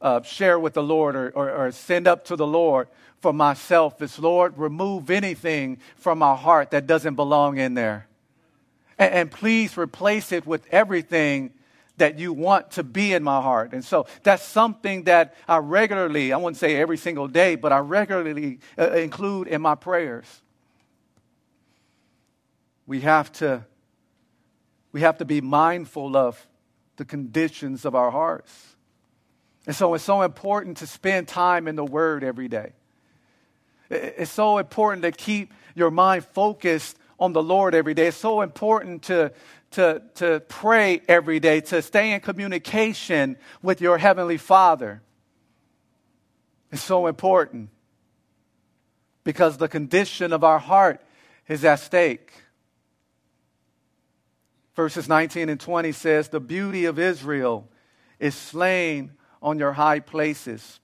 [0.00, 2.88] uh, share with the Lord or, or, or send up to the Lord
[3.20, 8.06] for myself is Lord, remove anything from my heart that doesn't belong in there.
[8.98, 11.52] And, and, please replace it with everything
[12.00, 13.74] that you want to be in my heart.
[13.74, 17.78] And so that's something that I regularly, I wouldn't say every single day, but I
[17.80, 20.24] regularly uh, include in my prayers.
[22.86, 23.66] We have to
[24.92, 26.48] we have to be mindful of
[26.96, 28.76] the conditions of our hearts.
[29.66, 32.72] And so it's so important to spend time in the Word every day.
[33.90, 38.06] It's so important to keep your mind focused on the Lord every day.
[38.06, 39.32] It's so important to,
[39.72, 45.02] to, to pray every day, to stay in communication with your Heavenly Father.
[46.72, 47.68] It's so important
[49.22, 51.02] because the condition of our heart
[51.46, 52.32] is at stake.
[54.74, 57.68] Verses 19 and 20 says, The beauty of Israel
[58.18, 60.80] is slain on your high places.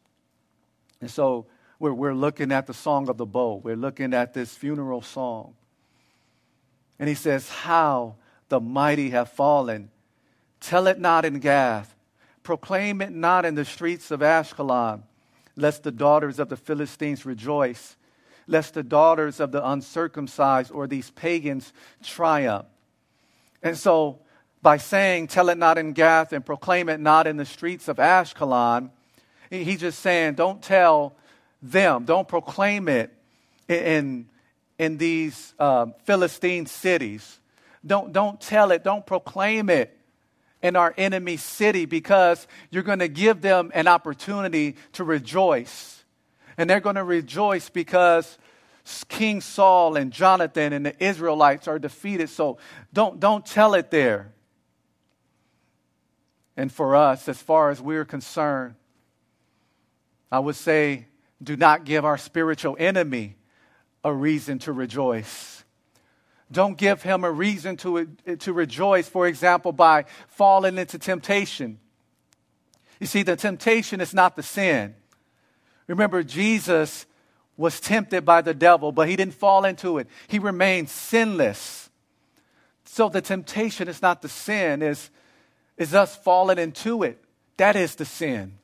[1.00, 1.46] And so
[1.78, 3.60] we're, we're looking at the song of the bow.
[3.62, 5.54] We're looking at this funeral song.
[6.98, 8.16] And he says, How
[8.48, 9.90] the mighty have fallen.
[10.60, 11.94] Tell it not in Gath.
[12.42, 15.02] Proclaim it not in the streets of Ashkelon,
[15.56, 17.96] lest the daughters of the Philistines rejoice,
[18.46, 22.66] lest the daughters of the uncircumcised or these pagans triumph.
[23.62, 24.20] And so,
[24.62, 27.96] by saying, Tell it not in Gath and proclaim it not in the streets of
[27.96, 28.90] Ashkelon,
[29.50, 31.16] he's just saying, Don't tell
[31.62, 32.04] them.
[32.04, 33.12] Don't proclaim it
[33.68, 34.28] in,
[34.78, 37.38] in these uh, Philistine cities.
[37.84, 38.84] Don't, don't tell it.
[38.84, 39.96] Don't proclaim it
[40.62, 46.04] in our enemy city because you're going to give them an opportunity to rejoice.
[46.58, 48.38] And they're going to rejoice because
[49.08, 52.30] King Saul and Jonathan and the Israelites are defeated.
[52.30, 52.58] So
[52.92, 54.32] don't, don't tell it there.
[56.56, 58.74] And for us, as far as we're concerned,
[60.32, 61.06] I would say
[61.42, 63.35] do not give our spiritual enemy
[64.06, 65.64] a reason to rejoice.
[66.50, 68.06] Don't give him a reason to,
[68.38, 71.80] to rejoice, for example, by falling into temptation.
[73.00, 74.94] You see, the temptation is not the sin.
[75.88, 77.04] Remember, Jesus
[77.56, 80.06] was tempted by the devil, but he didn't fall into it.
[80.28, 81.90] He remained sinless.
[82.84, 85.10] So the temptation is not the sin, is,
[85.76, 87.22] is us falling into it.
[87.56, 88.58] That is the sin.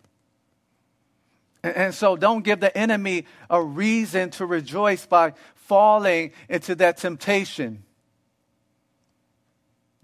[1.63, 7.85] And so don't give the enemy a reason to rejoice by falling into that temptation.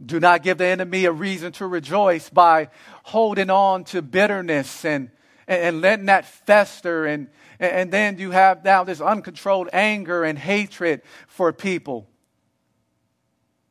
[0.05, 2.69] Do not give the enemy a reason to rejoice by
[3.03, 5.11] holding on to bitterness and,
[5.49, 7.07] and, letting that fester.
[7.07, 7.29] And,
[7.59, 12.07] and then you have now this uncontrolled anger and hatred for people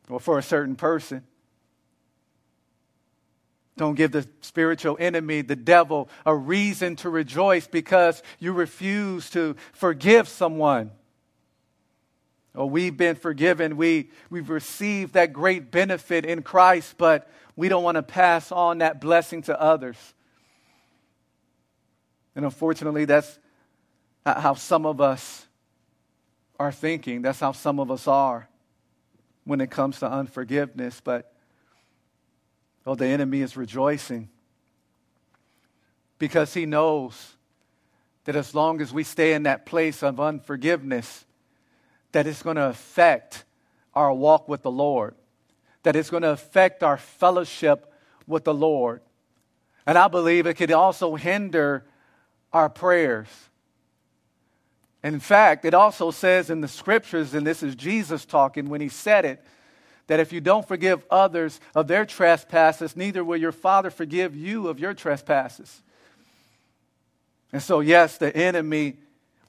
[0.09, 1.23] or for a certain person.
[3.77, 9.55] Don't give the spiritual enemy, the devil, a reason to rejoice because you refuse to
[9.71, 10.91] forgive someone.
[12.55, 13.77] Oh, we've been forgiven.
[13.77, 18.79] We, we've received that great benefit in Christ, but we don't want to pass on
[18.79, 19.97] that blessing to others.
[22.35, 23.37] And unfortunately, that's
[24.25, 25.45] how some of us
[26.59, 27.21] are thinking.
[27.21, 28.49] That's how some of us are
[29.43, 30.99] when it comes to unforgiveness.
[31.03, 31.31] But
[32.87, 34.29] Oh, the enemy is rejoicing
[36.17, 37.35] because he knows
[38.23, 41.25] that as long as we stay in that place of unforgiveness,
[42.13, 43.43] that it's going to affect
[43.93, 45.15] our walk with the Lord,
[45.83, 47.93] that it's going to affect our fellowship
[48.25, 49.01] with the Lord.
[49.85, 51.85] And I believe it could also hinder
[52.53, 53.27] our prayers.
[55.03, 58.89] In fact, it also says in the scriptures, and this is Jesus talking when he
[58.89, 59.43] said it,
[60.07, 64.67] that if you don't forgive others of their trespasses, neither will your Father forgive you
[64.67, 65.81] of your trespasses.
[67.51, 68.97] And so, yes, the enemy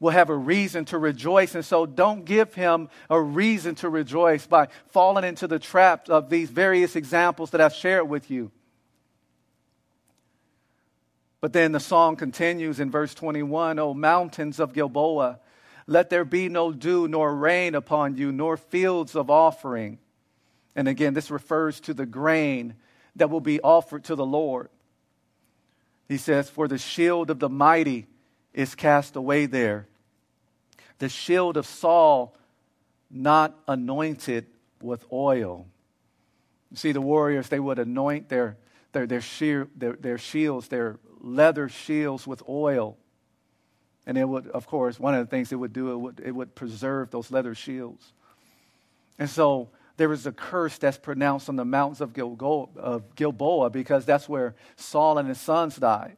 [0.01, 1.55] will have a reason to rejoice.
[1.55, 6.29] And so, don't give him a reason to rejoice by falling into the trap of
[6.29, 8.51] these various examples that I've shared with you.
[11.41, 15.39] But then the song continues in verse 21 O mountains of Gilboa,
[15.87, 19.99] let there be no dew nor rain upon you, nor fields of offering.
[20.75, 22.75] And again, this refers to the grain
[23.17, 24.69] that will be offered to the Lord.
[26.09, 28.07] He says, For the shield of the mighty
[28.55, 29.87] is cast away there.
[30.99, 32.35] The shield of Saul,
[33.11, 34.47] not anointed
[34.81, 35.67] with oil.
[36.71, 38.57] You see, the warriors, they would anoint their,
[38.93, 42.97] their, their, sheer, their, their shields, their leather shields with oil.
[44.07, 46.35] And it would, of course, one of the things it would do, it would, it
[46.35, 48.13] would preserve those leather shields.
[49.19, 49.69] And so
[49.99, 54.29] there is a curse that's pronounced on the mountains of Gilboa, of Gilboa because that's
[54.29, 56.17] where Saul and his sons died.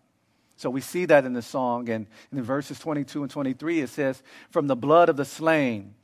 [0.57, 1.89] So we see that in the song.
[1.89, 5.95] And in verses 22 and 23, it says, From the blood of the slain,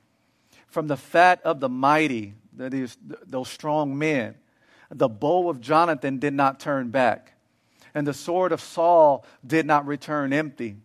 [0.69, 2.97] from the fat of the mighty, that is,
[3.27, 4.35] those strong men,
[4.91, 7.35] the bow of Jonathan did not turn back,
[7.95, 10.77] and the sword of Saul did not return empty.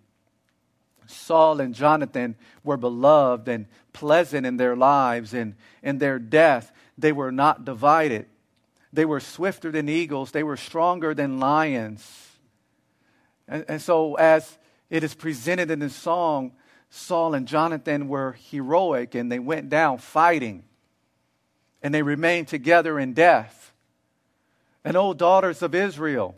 [1.07, 7.11] Saul and Jonathan were beloved and pleasant in their lives, and in their death, they
[7.11, 8.27] were not divided.
[8.93, 12.29] They were swifter than eagles, they were stronger than lions.
[13.47, 14.57] And, and so, as
[14.89, 16.51] it is presented in the song,
[16.89, 20.63] Saul and Jonathan were heroic and they went down fighting.
[21.81, 23.73] And they remained together in death.
[24.83, 26.35] And, O daughters of Israel,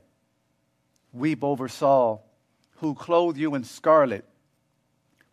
[1.11, 2.25] weep over Saul,
[2.77, 4.25] who clothed you in scarlet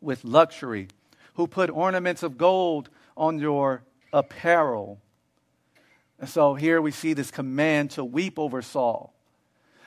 [0.00, 0.88] with luxury,
[1.34, 5.00] who put ornaments of gold on your apparel.
[6.20, 9.14] And so here we see this command to weep over Saul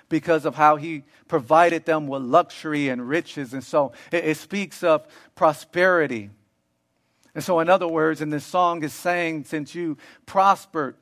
[0.10, 3.54] because of how he provided them with luxury and riches.
[3.54, 6.32] And so it, it speaks of prosperity.
[7.36, 10.96] And so, in other words, in this song is saying, since you prospered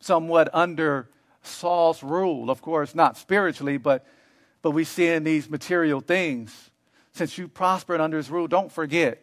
[0.00, 1.08] somewhat under
[1.42, 4.04] Saul's rule, of course, not spiritually, but,
[4.62, 6.70] but we see in these material things,
[7.12, 9.22] since you prospered under his rule, don't forget,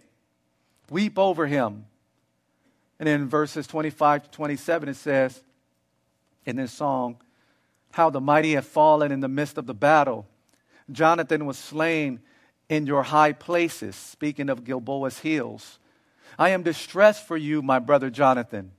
[0.89, 1.85] weep over him.
[2.99, 5.43] And in verses 25 to 27, it says
[6.45, 7.17] in this song,
[7.93, 10.25] how the mighty have fallen in the midst of the battle.
[10.91, 12.19] Jonathan was slain
[12.67, 15.77] in your high places, speaking of Gilboa's hills.
[16.37, 18.71] I am distressed for you, my brother Jonathan.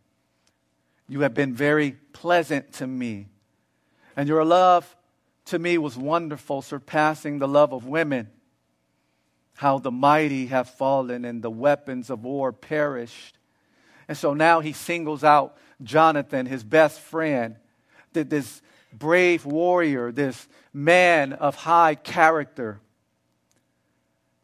[1.09, 3.29] You have been very pleasant to me,
[4.17, 4.97] and your love
[5.47, 8.31] to me was wonderful, surpassing the love of women.
[9.55, 13.39] How the mighty have fallen and the weapons of war perished.
[14.09, 17.57] And so now he singles out Jonathan, his best friend,
[18.13, 22.81] this brave warrior, this man of high character.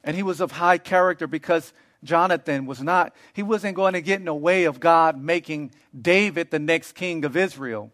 [0.02, 4.20] And he was of high character because Jonathan was not, he wasn't going to get
[4.20, 7.92] in the way of God making David the next king of Israel.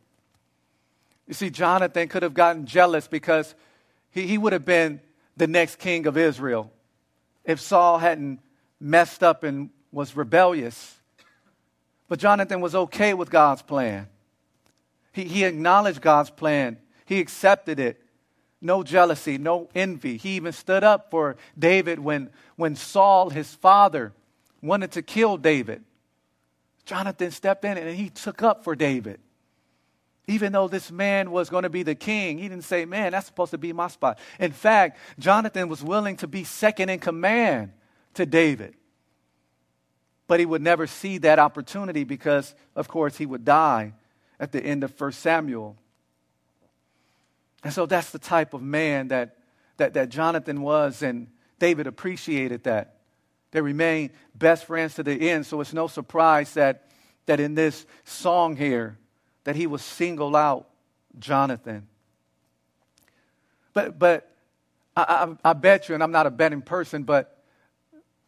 [1.26, 3.54] You see, Jonathan could have gotten jealous because
[4.10, 5.00] he, he would have been
[5.36, 6.70] the next king of Israel
[7.44, 8.40] if Saul hadn't
[8.80, 10.95] messed up and was rebellious.
[12.08, 14.08] But Jonathan was okay with God's plan.
[15.12, 18.02] He, he acknowledged God's plan, he accepted it.
[18.60, 20.16] No jealousy, no envy.
[20.16, 24.14] He even stood up for David when, when Saul, his father,
[24.62, 25.84] wanted to kill David.
[26.86, 29.20] Jonathan stepped in and he took up for David.
[30.26, 33.26] Even though this man was going to be the king, he didn't say, Man, that's
[33.26, 34.18] supposed to be my spot.
[34.40, 37.72] In fact, Jonathan was willing to be second in command
[38.14, 38.74] to David.
[40.26, 43.92] But he would never see that opportunity because, of course, he would die
[44.40, 45.76] at the end of 1 Samuel.
[47.62, 49.36] And so that's the type of man that,
[49.76, 52.96] that, that Jonathan was, and David appreciated that.
[53.52, 56.90] They remained best friends to the end, so it's no surprise that,
[57.26, 58.98] that in this song here,
[59.44, 60.68] that he was single out
[61.18, 61.86] Jonathan.
[63.72, 64.30] But, but
[64.96, 67.35] I, I, I bet you, and I'm not a betting person, but,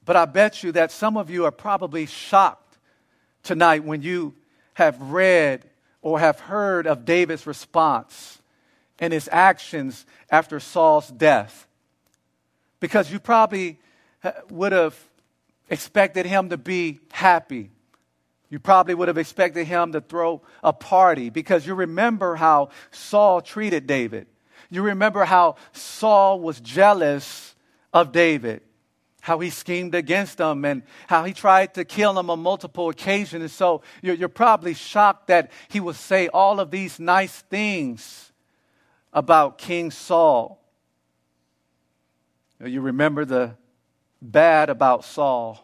[0.08, 2.78] but I bet you that some of you are probably shocked
[3.42, 4.34] tonight when you
[4.72, 5.68] have read
[6.00, 8.40] or have heard of David's response
[8.98, 11.66] and his actions after Saul's death.
[12.80, 13.80] Because you probably
[14.24, 14.98] uh, would have
[15.68, 17.70] expected him to be happy.
[18.48, 23.42] You probably would have expected him to throw a party because you remember how Saul
[23.42, 24.26] treated David.
[24.70, 27.54] You remember how Saul was jealous
[27.92, 28.62] of David,
[29.28, 33.42] how he schemed against them and how he tried to kill them on multiple occasions.
[33.42, 38.32] And so you're, you're probably shocked that he would say all of these nice things
[39.12, 40.58] about King Saul.
[42.64, 43.54] You remember the
[44.22, 45.62] bad about Saul.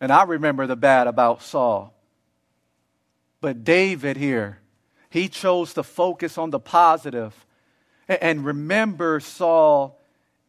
[0.00, 1.92] And I remember the bad about Saul.
[3.40, 4.60] But David here,
[5.10, 7.34] he chose to focus on the positive
[8.06, 10.00] and remember Saul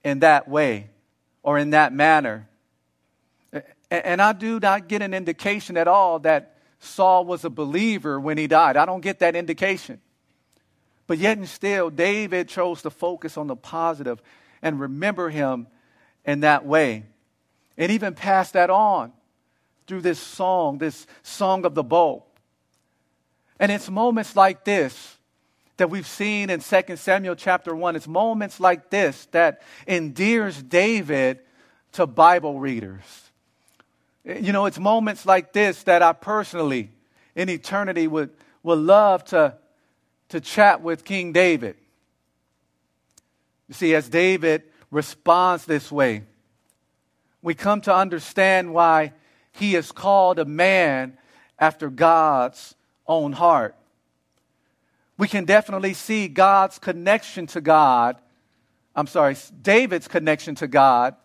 [0.04, 0.92] in that way
[1.44, 2.48] or in that manner.
[3.90, 8.38] And I do not get an indication at all that Saul was a believer when
[8.38, 8.78] he died.
[8.78, 10.00] I don't get that indication.
[11.08, 14.22] But yet and still, David chose to focus on the positive
[14.62, 15.68] and remember him
[16.26, 17.06] in that way.
[17.78, 19.12] And even pass that on
[19.88, 22.24] through this song, this song of the bow.
[23.60, 25.18] And it's moments like this
[25.82, 27.96] that we've seen in 2 Samuel chapter 1.
[27.96, 31.40] It's moments like this that endears David
[31.94, 33.32] to Bible readers.
[34.24, 36.92] You know, it's moments like this that I personally,
[37.34, 38.30] in eternity, would,
[38.62, 39.56] would love to,
[40.30, 41.78] to chat with King David.
[43.68, 44.62] You see, as David
[44.92, 46.22] responds this way,
[47.42, 49.14] we come to understand why
[49.52, 51.18] he is called a man
[51.58, 52.76] after God's
[53.08, 53.76] own heart.
[55.22, 58.20] We can definitely see God's connection to God.
[58.96, 61.16] I'm sorry, David's connection to God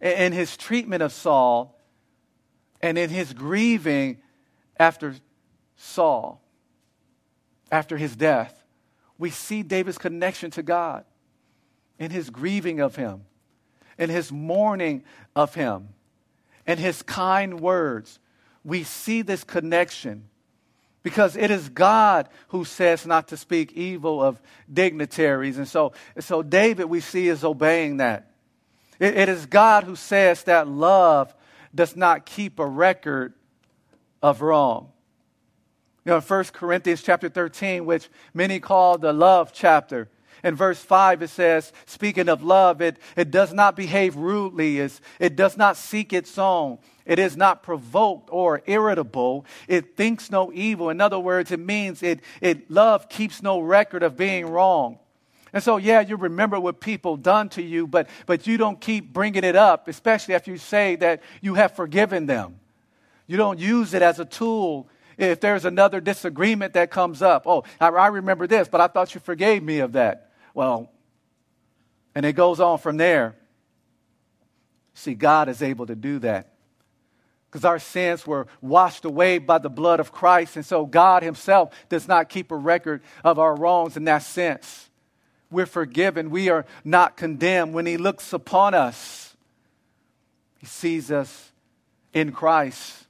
[0.00, 1.78] in his treatment of Saul
[2.80, 4.22] and in his grieving
[4.78, 5.14] after
[5.76, 6.42] Saul,
[7.70, 8.64] after his death.
[9.18, 11.04] We see David's connection to God
[11.98, 13.26] in his grieving of him,
[13.98, 15.04] in his mourning
[15.36, 15.90] of him
[16.66, 18.20] and his kind words,
[18.64, 20.30] we see this connection
[21.04, 24.40] because it is God who says not to speak evil of
[24.72, 25.58] dignitaries.
[25.58, 28.32] And so, so David, we see, is obeying that.
[28.98, 31.32] it, it is God who says that love
[31.72, 33.34] does not keep a record
[34.22, 34.90] of wrong.
[36.04, 40.08] You know, in 1 Corinthians chapter 13, which many call the love chapter,
[40.44, 45.34] in verse 5, it says, speaking of love, it, it does not behave rudely, it
[45.34, 46.78] does not seek its own.
[47.06, 49.46] It is not provoked or irritable.
[49.68, 50.90] It thinks no evil.
[50.90, 54.98] In other words, it means it, it love keeps no record of being wrong.
[55.52, 59.12] And so, yeah, you remember what people done to you, but, but you don't keep
[59.12, 62.58] bringing it up, especially after you say that you have forgiven them.
[63.26, 67.46] You don't use it as a tool if there's another disagreement that comes up.
[67.46, 70.32] Oh, I, I remember this, but I thought you forgave me of that.
[70.54, 70.90] Well,
[72.14, 73.34] and it goes on from there.
[74.94, 76.54] See, God is able to do that
[77.50, 80.56] because our sins were washed away by the blood of Christ.
[80.56, 84.90] And so God Himself does not keep a record of our wrongs in that sense.
[85.50, 87.74] We're forgiven, we are not condemned.
[87.74, 89.36] When He looks upon us,
[90.58, 91.52] He sees us
[92.12, 93.06] in Christ.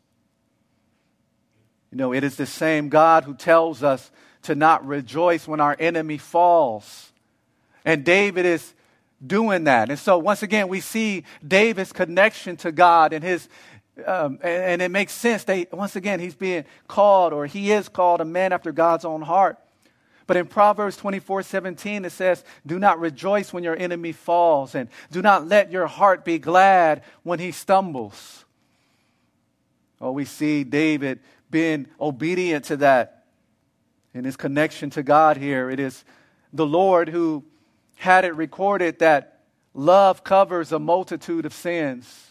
[1.91, 4.11] You know, it is the same God who tells us
[4.43, 7.13] to not rejoice when our enemy falls.
[7.85, 8.74] And David is
[9.24, 9.91] doing that.
[9.91, 13.49] And so, once again, we see David's connection to God and his.
[14.05, 15.45] Um, and, and, it makes sense.
[15.45, 19.22] They, once again, he's being called, or he is called, a man after God's own
[19.22, 19.57] heart.
[20.26, 24.89] But in Proverbs 24 17, it says, Do not rejoice when your enemy falls, and
[25.12, 28.45] do not let your heart be glad when he stumbles.
[30.01, 31.20] Oh, we see David
[31.51, 33.26] being obedient to that
[34.12, 35.70] in his connection to God here.
[35.70, 36.05] It is
[36.53, 37.45] the Lord who
[37.95, 39.41] had it recorded that
[39.73, 42.31] love covers a multitude of sins.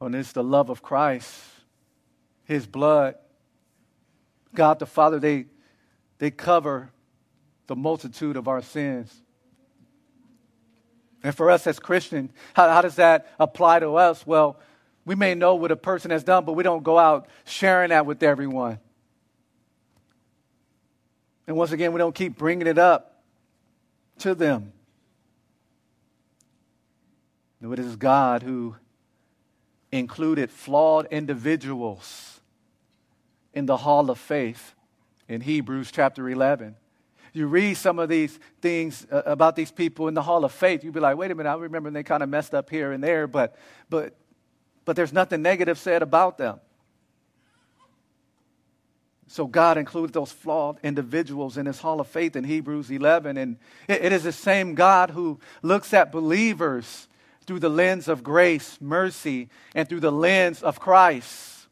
[0.00, 1.40] And it's the love of Christ,
[2.44, 3.16] His blood.
[4.54, 5.46] God the Father, they,
[6.18, 6.90] they cover
[7.66, 9.14] the multitude of our sins.
[11.22, 14.26] And for us as Christians, how, how does that apply to us?
[14.26, 14.58] Well,
[15.04, 18.06] we may know what a person has done, but we don't go out sharing that
[18.06, 18.78] with everyone.
[21.50, 23.24] And once again, we don't keep bringing it up
[24.18, 24.72] to them.
[27.60, 28.76] No, it is God who
[29.90, 32.38] included flawed individuals
[33.52, 34.76] in the hall of faith
[35.26, 36.76] in Hebrews chapter 11.
[37.32, 40.84] You read some of these things uh, about these people in the hall of faith,
[40.84, 43.02] you'd be like, wait a minute, I remember they kind of messed up here and
[43.02, 43.56] there, but,
[43.88, 44.14] but,
[44.84, 46.60] but there's nothing negative said about them.
[49.30, 53.36] So God included those flawed individuals in his hall of faith in Hebrews 11.
[53.36, 57.06] And it is the same God who looks at believers
[57.46, 61.68] through the lens of grace, mercy, and through the lens of Christ.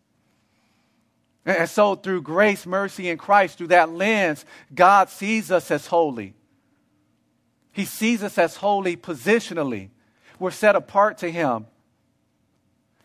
[1.44, 6.34] And so, through grace, mercy, and Christ, through that lens, God sees us as holy.
[7.72, 9.88] He sees us as holy positionally.
[10.38, 11.66] We're set apart to Him.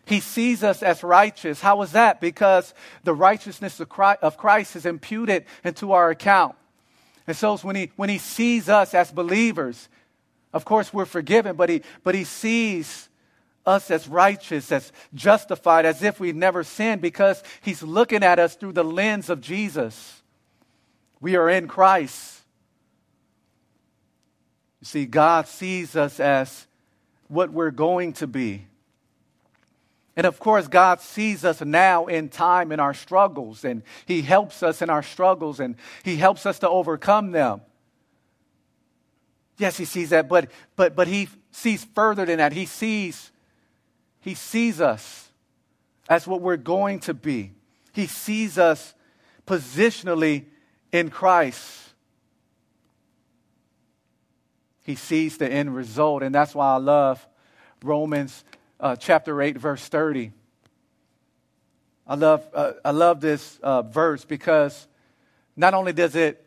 [0.06, 1.60] He sees us as righteous.
[1.60, 2.20] How is that?
[2.20, 2.74] Because
[3.04, 3.88] the righteousness of
[4.36, 6.56] Christ is imputed into our account.
[7.26, 9.88] And so when he, when he sees us as believers,
[10.52, 13.08] of course we're forgiven, but he, but he sees
[13.64, 18.56] us as righteous, as justified, as if we've never sinned, because he's looking at us
[18.56, 20.22] through the lens of Jesus.
[21.20, 22.42] We are in Christ.
[24.82, 26.66] You see, God sees us as
[27.28, 28.66] what we're going to be.
[30.16, 34.62] And of course, God sees us now in time in our struggles, and He helps
[34.62, 37.62] us in our struggles, and He helps us to overcome them.
[39.58, 42.52] Yes, He sees that, but, but, but He sees further than that.
[42.52, 43.32] He sees,
[44.20, 45.28] He sees us
[46.08, 47.52] as what we're going to be.
[47.92, 48.94] He sees us
[49.46, 50.44] positionally
[50.92, 51.80] in Christ.
[54.84, 57.26] He sees the end result, and that's why I love
[57.82, 58.44] Romans
[58.80, 60.32] uh, chapter 8, verse 30.
[62.06, 64.86] I love, uh, I love this uh, verse because
[65.56, 66.44] not only does it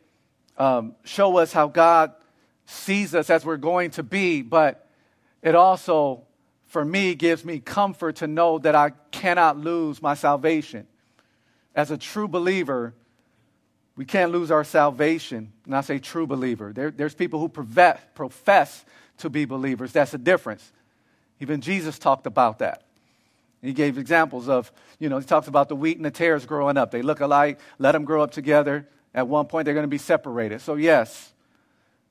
[0.57, 2.13] um, show us how God
[2.65, 4.87] sees us as we're going to be, but
[5.41, 6.23] it also,
[6.65, 10.85] for me, gives me comfort to know that I cannot lose my salvation.
[11.73, 12.93] As a true believer,
[13.95, 15.53] we can't lose our salvation.
[15.65, 16.71] And I say true believer.
[16.73, 18.85] There, there's people who profess, profess
[19.19, 19.91] to be believers.
[19.91, 20.71] That's a difference.
[21.39, 22.83] Even Jesus talked about that.
[23.61, 26.77] He gave examples of, you know, he talks about the wheat and the tares growing
[26.77, 26.91] up.
[26.91, 28.87] They look alike, let them grow up together.
[29.13, 30.61] At one point, they're going to be separated.
[30.61, 31.31] So, yes,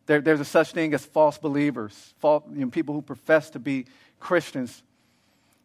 [0.06, 3.58] there, there's a such thing as false believers, false, you know, people who profess to
[3.58, 3.86] be
[4.18, 4.82] Christians.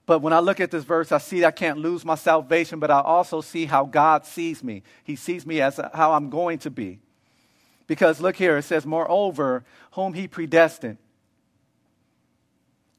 [0.05, 2.91] But when I look at this verse, I see I can't lose my salvation, but
[2.91, 4.83] I also see how God sees me.
[5.03, 6.99] He sees me as uh, how I'm going to be.
[7.87, 10.97] Because look here, it says, Moreover, whom he predestined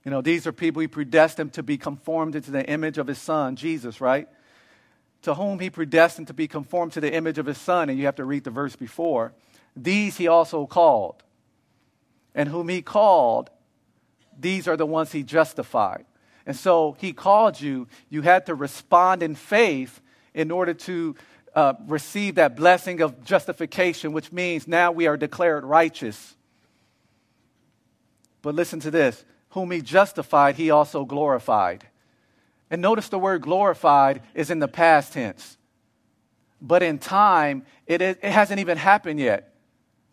[0.04, 3.18] you know, these are people he predestined to be conformed into the image of his
[3.18, 4.28] son, Jesus, right?
[5.22, 8.06] To whom he predestined to be conformed to the image of his son, and you
[8.06, 9.32] have to read the verse before.
[9.76, 11.22] These he also called.
[12.34, 13.50] And whom he called,
[14.38, 16.04] these are the ones he justified.
[16.46, 20.00] And so he called you, you had to respond in faith
[20.34, 21.14] in order to
[21.54, 26.34] uh, receive that blessing of justification, which means now we are declared righteous.
[28.40, 31.86] But listen to this whom he justified, he also glorified.
[32.70, 35.58] And notice the word glorified is in the past tense.
[36.60, 39.52] But in time, it, it hasn't even happened yet.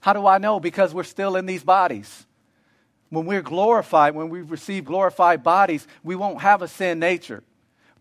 [0.01, 0.59] How do I know?
[0.59, 2.25] Because we're still in these bodies.
[3.09, 7.43] When we're glorified, when we receive glorified bodies, we won't have a sin nature.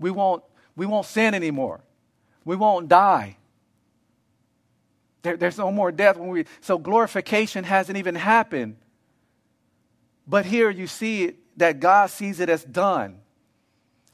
[0.01, 0.43] We won't,
[0.75, 1.81] we won't sin anymore.
[2.45, 3.37] We won't die.
[5.23, 8.77] There, there's no more death when we so glorification hasn't even happened
[10.29, 13.21] but here you see that God sees it as done.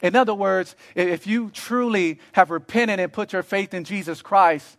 [0.01, 4.79] In other words, if you truly have repented and put your faith in Jesus Christ,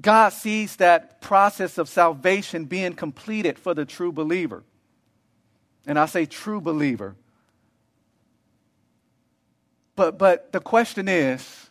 [0.00, 4.62] God sees that process of salvation being completed for the true believer.
[5.86, 7.16] And I say true believer.
[9.96, 11.68] But, but the question is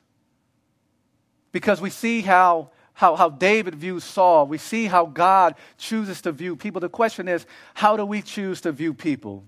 [1.51, 2.69] because we see how
[2.99, 4.45] how, how David views Saul.
[4.45, 6.81] We see how God chooses to view people.
[6.81, 9.45] The question is, how do we choose to view people?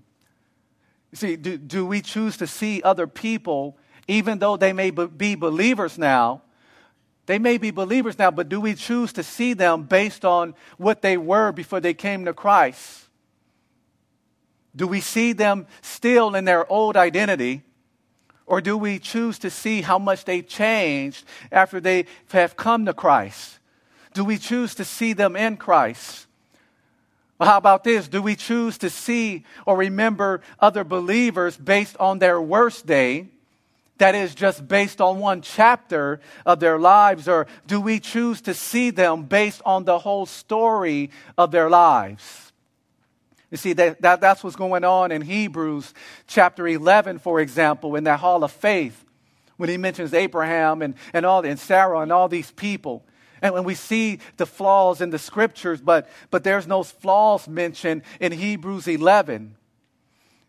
[1.10, 3.76] You see, do, do we choose to see other people,
[4.08, 6.40] even though they may be believers now?
[7.26, 11.02] They may be believers now, but do we choose to see them based on what
[11.02, 13.06] they were before they came to Christ?
[14.74, 17.64] Do we see them still in their old identity?
[18.46, 22.92] Or do we choose to see how much they changed after they have come to
[22.92, 23.58] Christ?
[24.14, 26.26] Do we choose to see them in Christ?
[27.38, 28.08] Well, how about this?
[28.08, 33.28] Do we choose to see or remember other believers based on their worst day?
[33.98, 37.28] That is just based on one chapter of their lives?
[37.28, 42.51] Or do we choose to see them based on the whole story of their lives?
[43.52, 45.92] You see, that, that, that's what's going on in Hebrews
[46.26, 49.04] chapter 11, for example, in that hall of faith,
[49.58, 53.04] when he mentions Abraham and, and, all, and Sarah and all these people.
[53.42, 58.02] And when we see the flaws in the scriptures, but, but there's no flaws mentioned
[58.20, 59.54] in Hebrews 11.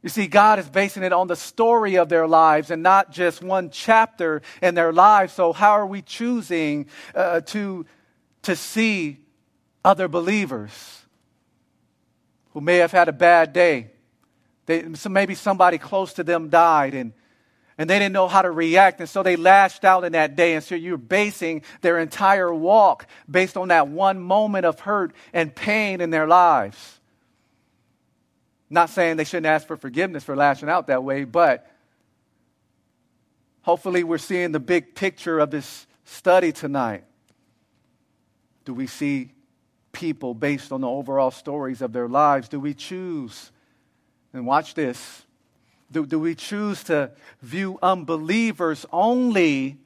[0.01, 3.43] You see, God is basing it on the story of their lives and not just
[3.43, 5.33] one chapter in their lives.
[5.33, 7.85] So, how are we choosing uh, to,
[8.43, 9.17] to see
[9.83, 11.02] other believers?
[12.53, 13.89] Who may have had a bad day,
[14.65, 17.13] They, so maybe somebody close to them died and,
[17.77, 18.99] and they didn't know how to react.
[18.99, 20.53] And so they lashed out in that day.
[20.53, 25.53] And so you're basing their entire walk based on that one moment of hurt and
[25.53, 26.99] pain in their lives.
[28.69, 31.69] Not saying they shouldn't ask for forgiveness for lashing out that way, but
[33.61, 37.03] hopefully we're seeing the big picture of this study tonight.
[38.65, 39.31] Do we see
[39.93, 42.49] people based on the overall stories of their lives?
[42.49, 43.51] Do we choose
[44.33, 45.25] and watch this.
[45.91, 49.77] Do, do we choose to view unbelievers only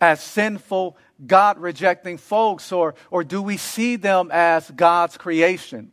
[0.00, 5.92] as sinful, God rejecting folks, or, or do we see them as God's creation?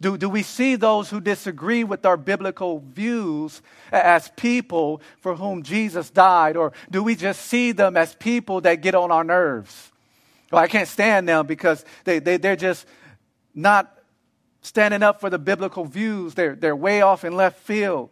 [0.00, 3.62] Do, do we see those who disagree with our biblical views
[3.92, 6.56] as people for whom Jesus died?
[6.56, 9.91] Or do we just see them as people that get on our nerves?
[10.52, 12.86] Well, I can't stand them because they, they, they're just
[13.54, 13.98] not
[14.60, 16.34] standing up for the biblical views.
[16.34, 18.10] They're, they're way off in left field.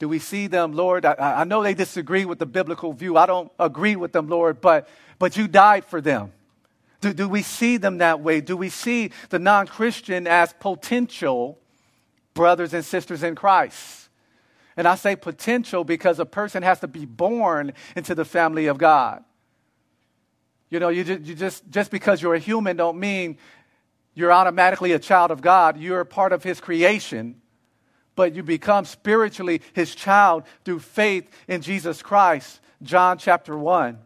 [0.00, 1.06] Do we see them, Lord?
[1.06, 3.16] I, I know they disagree with the biblical view.
[3.16, 4.88] I don't agree with them, Lord, but,
[5.20, 6.32] but you died for them.
[7.00, 8.40] Do, do we see them that way?
[8.40, 11.60] Do we see the non Christian as potential
[12.34, 14.08] brothers and sisters in Christ?
[14.76, 18.78] And I say potential because a person has to be born into the family of
[18.78, 19.22] God.
[20.70, 23.38] You know, you just, you just, just because you're a human don't mean
[24.14, 25.76] you're automatically a child of God.
[25.78, 27.40] You're part of His creation,
[28.14, 32.60] but you become spiritually His child through faith in Jesus Christ.
[32.82, 33.98] John chapter 1.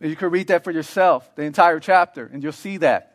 [0.00, 3.12] You can read that for yourself, the entire chapter, and you'll see that.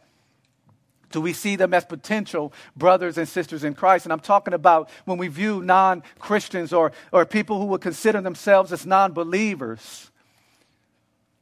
[1.11, 4.05] Do we see them as potential brothers and sisters in Christ?
[4.05, 8.19] And I'm talking about when we view non Christians or, or people who would consider
[8.21, 10.11] themselves as non believers.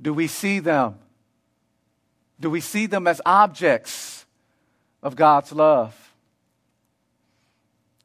[0.02, 0.96] Do we see them?
[2.40, 4.26] Do we see them as objects
[5.06, 5.96] of God's love.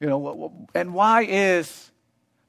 [0.00, 1.90] You know, and why is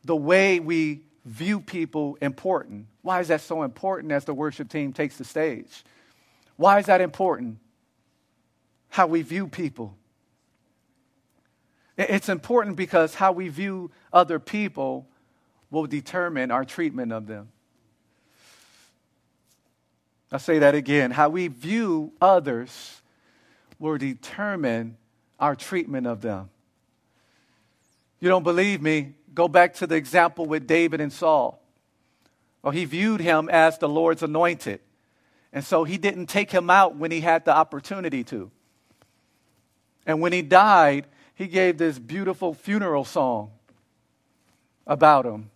[0.04, 2.88] the way we view people important?
[3.02, 5.86] Why is that so important as the worship team takes the stage?
[6.58, 7.60] Why is that important?
[8.90, 9.96] How we view people.
[11.98, 15.08] It's important because how we view other people
[15.70, 17.50] will determine our treatment of them.
[20.32, 21.12] I'll say that again.
[21.12, 23.02] How we view others
[23.80, 24.98] will determine
[25.40, 26.50] our treatment of them.
[28.20, 29.14] You don't believe me?
[29.34, 31.62] Go back to the example with David and Saul.
[32.62, 34.80] Well, he viewed him as the Lord's anointed.
[35.52, 38.52] And so he didn't take him out when he had the opportunity to.
[40.06, 43.52] And when he died, he gave this beautiful funeral song
[44.86, 45.50] about him.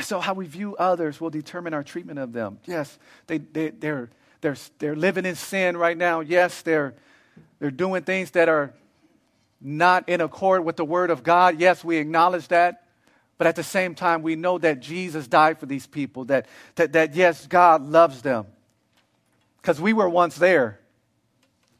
[0.00, 2.58] So, how we view others will determine our treatment of them.
[2.66, 6.20] Yes, they, they, they're, they're, they're living in sin right now.
[6.20, 6.94] Yes, they're,
[7.58, 8.72] they're doing things that are
[9.60, 11.58] not in accord with the Word of God.
[11.58, 12.84] Yes, we acknowledge that.
[13.38, 16.92] But at the same time, we know that Jesus died for these people, that, that,
[16.92, 18.46] that yes, God loves them.
[19.62, 20.80] Because we were once there.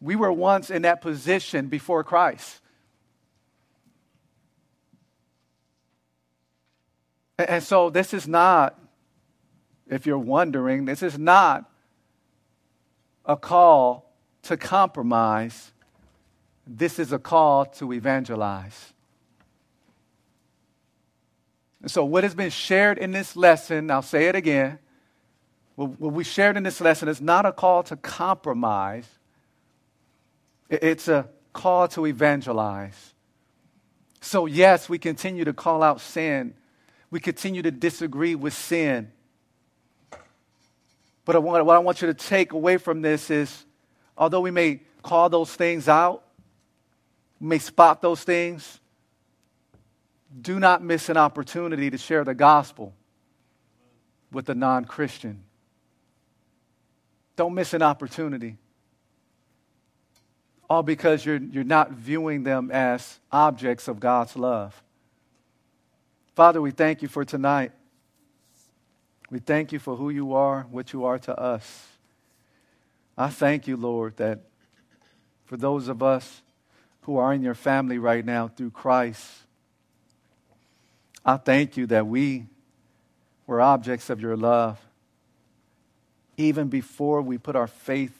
[0.00, 2.60] We were once in that position before Christ.
[7.38, 8.76] And so, this is not,
[9.86, 11.70] if you're wondering, this is not
[13.24, 14.12] a call
[14.42, 15.72] to compromise,
[16.66, 18.92] this is a call to evangelize.
[21.80, 24.80] And so, what has been shared in this lesson, I'll say it again,
[25.76, 29.08] what we shared in this lesson is not a call to compromise,
[30.68, 33.14] it's a call to evangelize.
[34.20, 36.54] So, yes, we continue to call out sin,
[37.10, 39.10] we continue to disagree with sin.
[41.24, 43.64] But what I want you to take away from this is
[44.16, 46.24] although we may call those things out,
[47.40, 48.80] we may spot those things,
[50.40, 52.94] do not miss an opportunity to share the gospel
[54.32, 55.42] with the non Christian.
[57.36, 58.56] Don't miss an opportunity.
[60.68, 64.82] All because you're, you're not viewing them as objects of God's love.
[66.38, 67.72] Father, we thank you for tonight.
[69.28, 71.88] We thank you for who you are, what you are to us.
[73.16, 74.42] I thank you, Lord, that
[75.46, 76.42] for those of us
[77.00, 79.28] who are in your family right now through Christ,
[81.24, 82.46] I thank you that we
[83.48, 84.78] were objects of your love
[86.36, 88.16] even before we put our faith,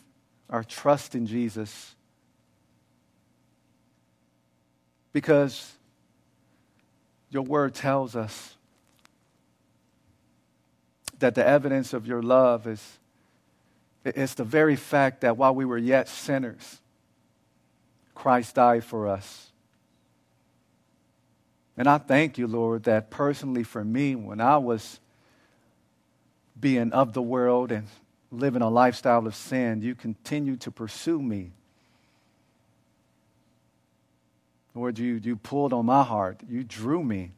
[0.51, 1.95] our trust in Jesus.
[5.13, 5.78] Because
[7.31, 8.57] your word tells us
[11.19, 12.99] that the evidence of your love is
[14.05, 16.81] it's the very fact that while we were yet sinners,
[18.15, 19.53] Christ died for us.
[21.77, 24.99] And I thank you, Lord, that personally for me, when I was
[26.59, 27.87] being of the world and
[28.31, 31.53] living a lifestyle of sin, you continued to pursue me.
[34.75, 36.41] Lord, you, you pulled on my heart.
[36.49, 37.33] You drew me.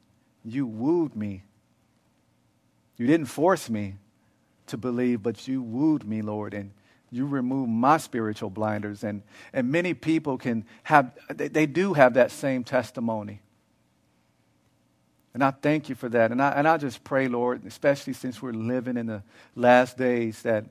[0.44, 1.42] You wooed me.
[2.96, 3.96] You didn't force me
[4.66, 6.70] to believe, but you wooed me, Lord, and
[7.10, 9.02] you removed my spiritual blinders.
[9.02, 9.22] And,
[9.52, 13.40] and many people can have, they, they do have that same testimony.
[15.32, 16.32] And I thank you for that.
[16.32, 19.22] And I, and I just pray, Lord, especially since we're living in the
[19.54, 20.64] last days, that,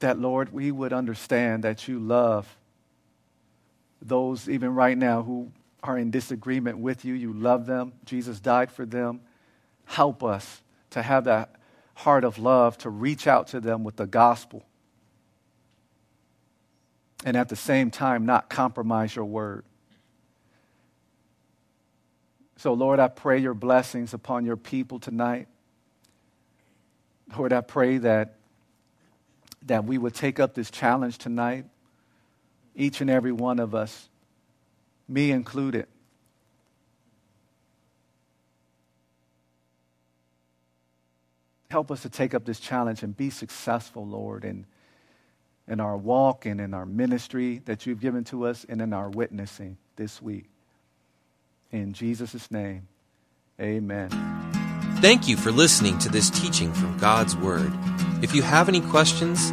[0.00, 2.56] that Lord, we would understand that you love
[4.00, 5.50] those even right now who
[5.82, 7.14] are in disagreement with you.
[7.14, 7.92] You love them.
[8.04, 9.20] Jesus died for them.
[9.84, 11.54] Help us to have that
[11.94, 14.64] heart of love to reach out to them with the gospel.
[17.24, 19.64] And at the same time, not compromise your word.
[22.56, 25.48] So, Lord, I pray your blessings upon your people tonight.
[27.36, 28.36] Lord, I pray that,
[29.66, 31.66] that we would take up this challenge tonight,
[32.78, 34.08] each and every one of us,
[35.08, 35.86] me included.
[41.70, 44.64] Help us to take up this challenge and be successful, Lord, in,
[45.66, 49.10] in our walk and in our ministry that you've given to us and in our
[49.10, 50.46] witnessing this week.
[51.72, 52.86] In Jesus' name,
[53.60, 54.08] amen.
[55.00, 57.72] Thank you for listening to this teaching from God's Word.
[58.22, 59.52] If you have any questions,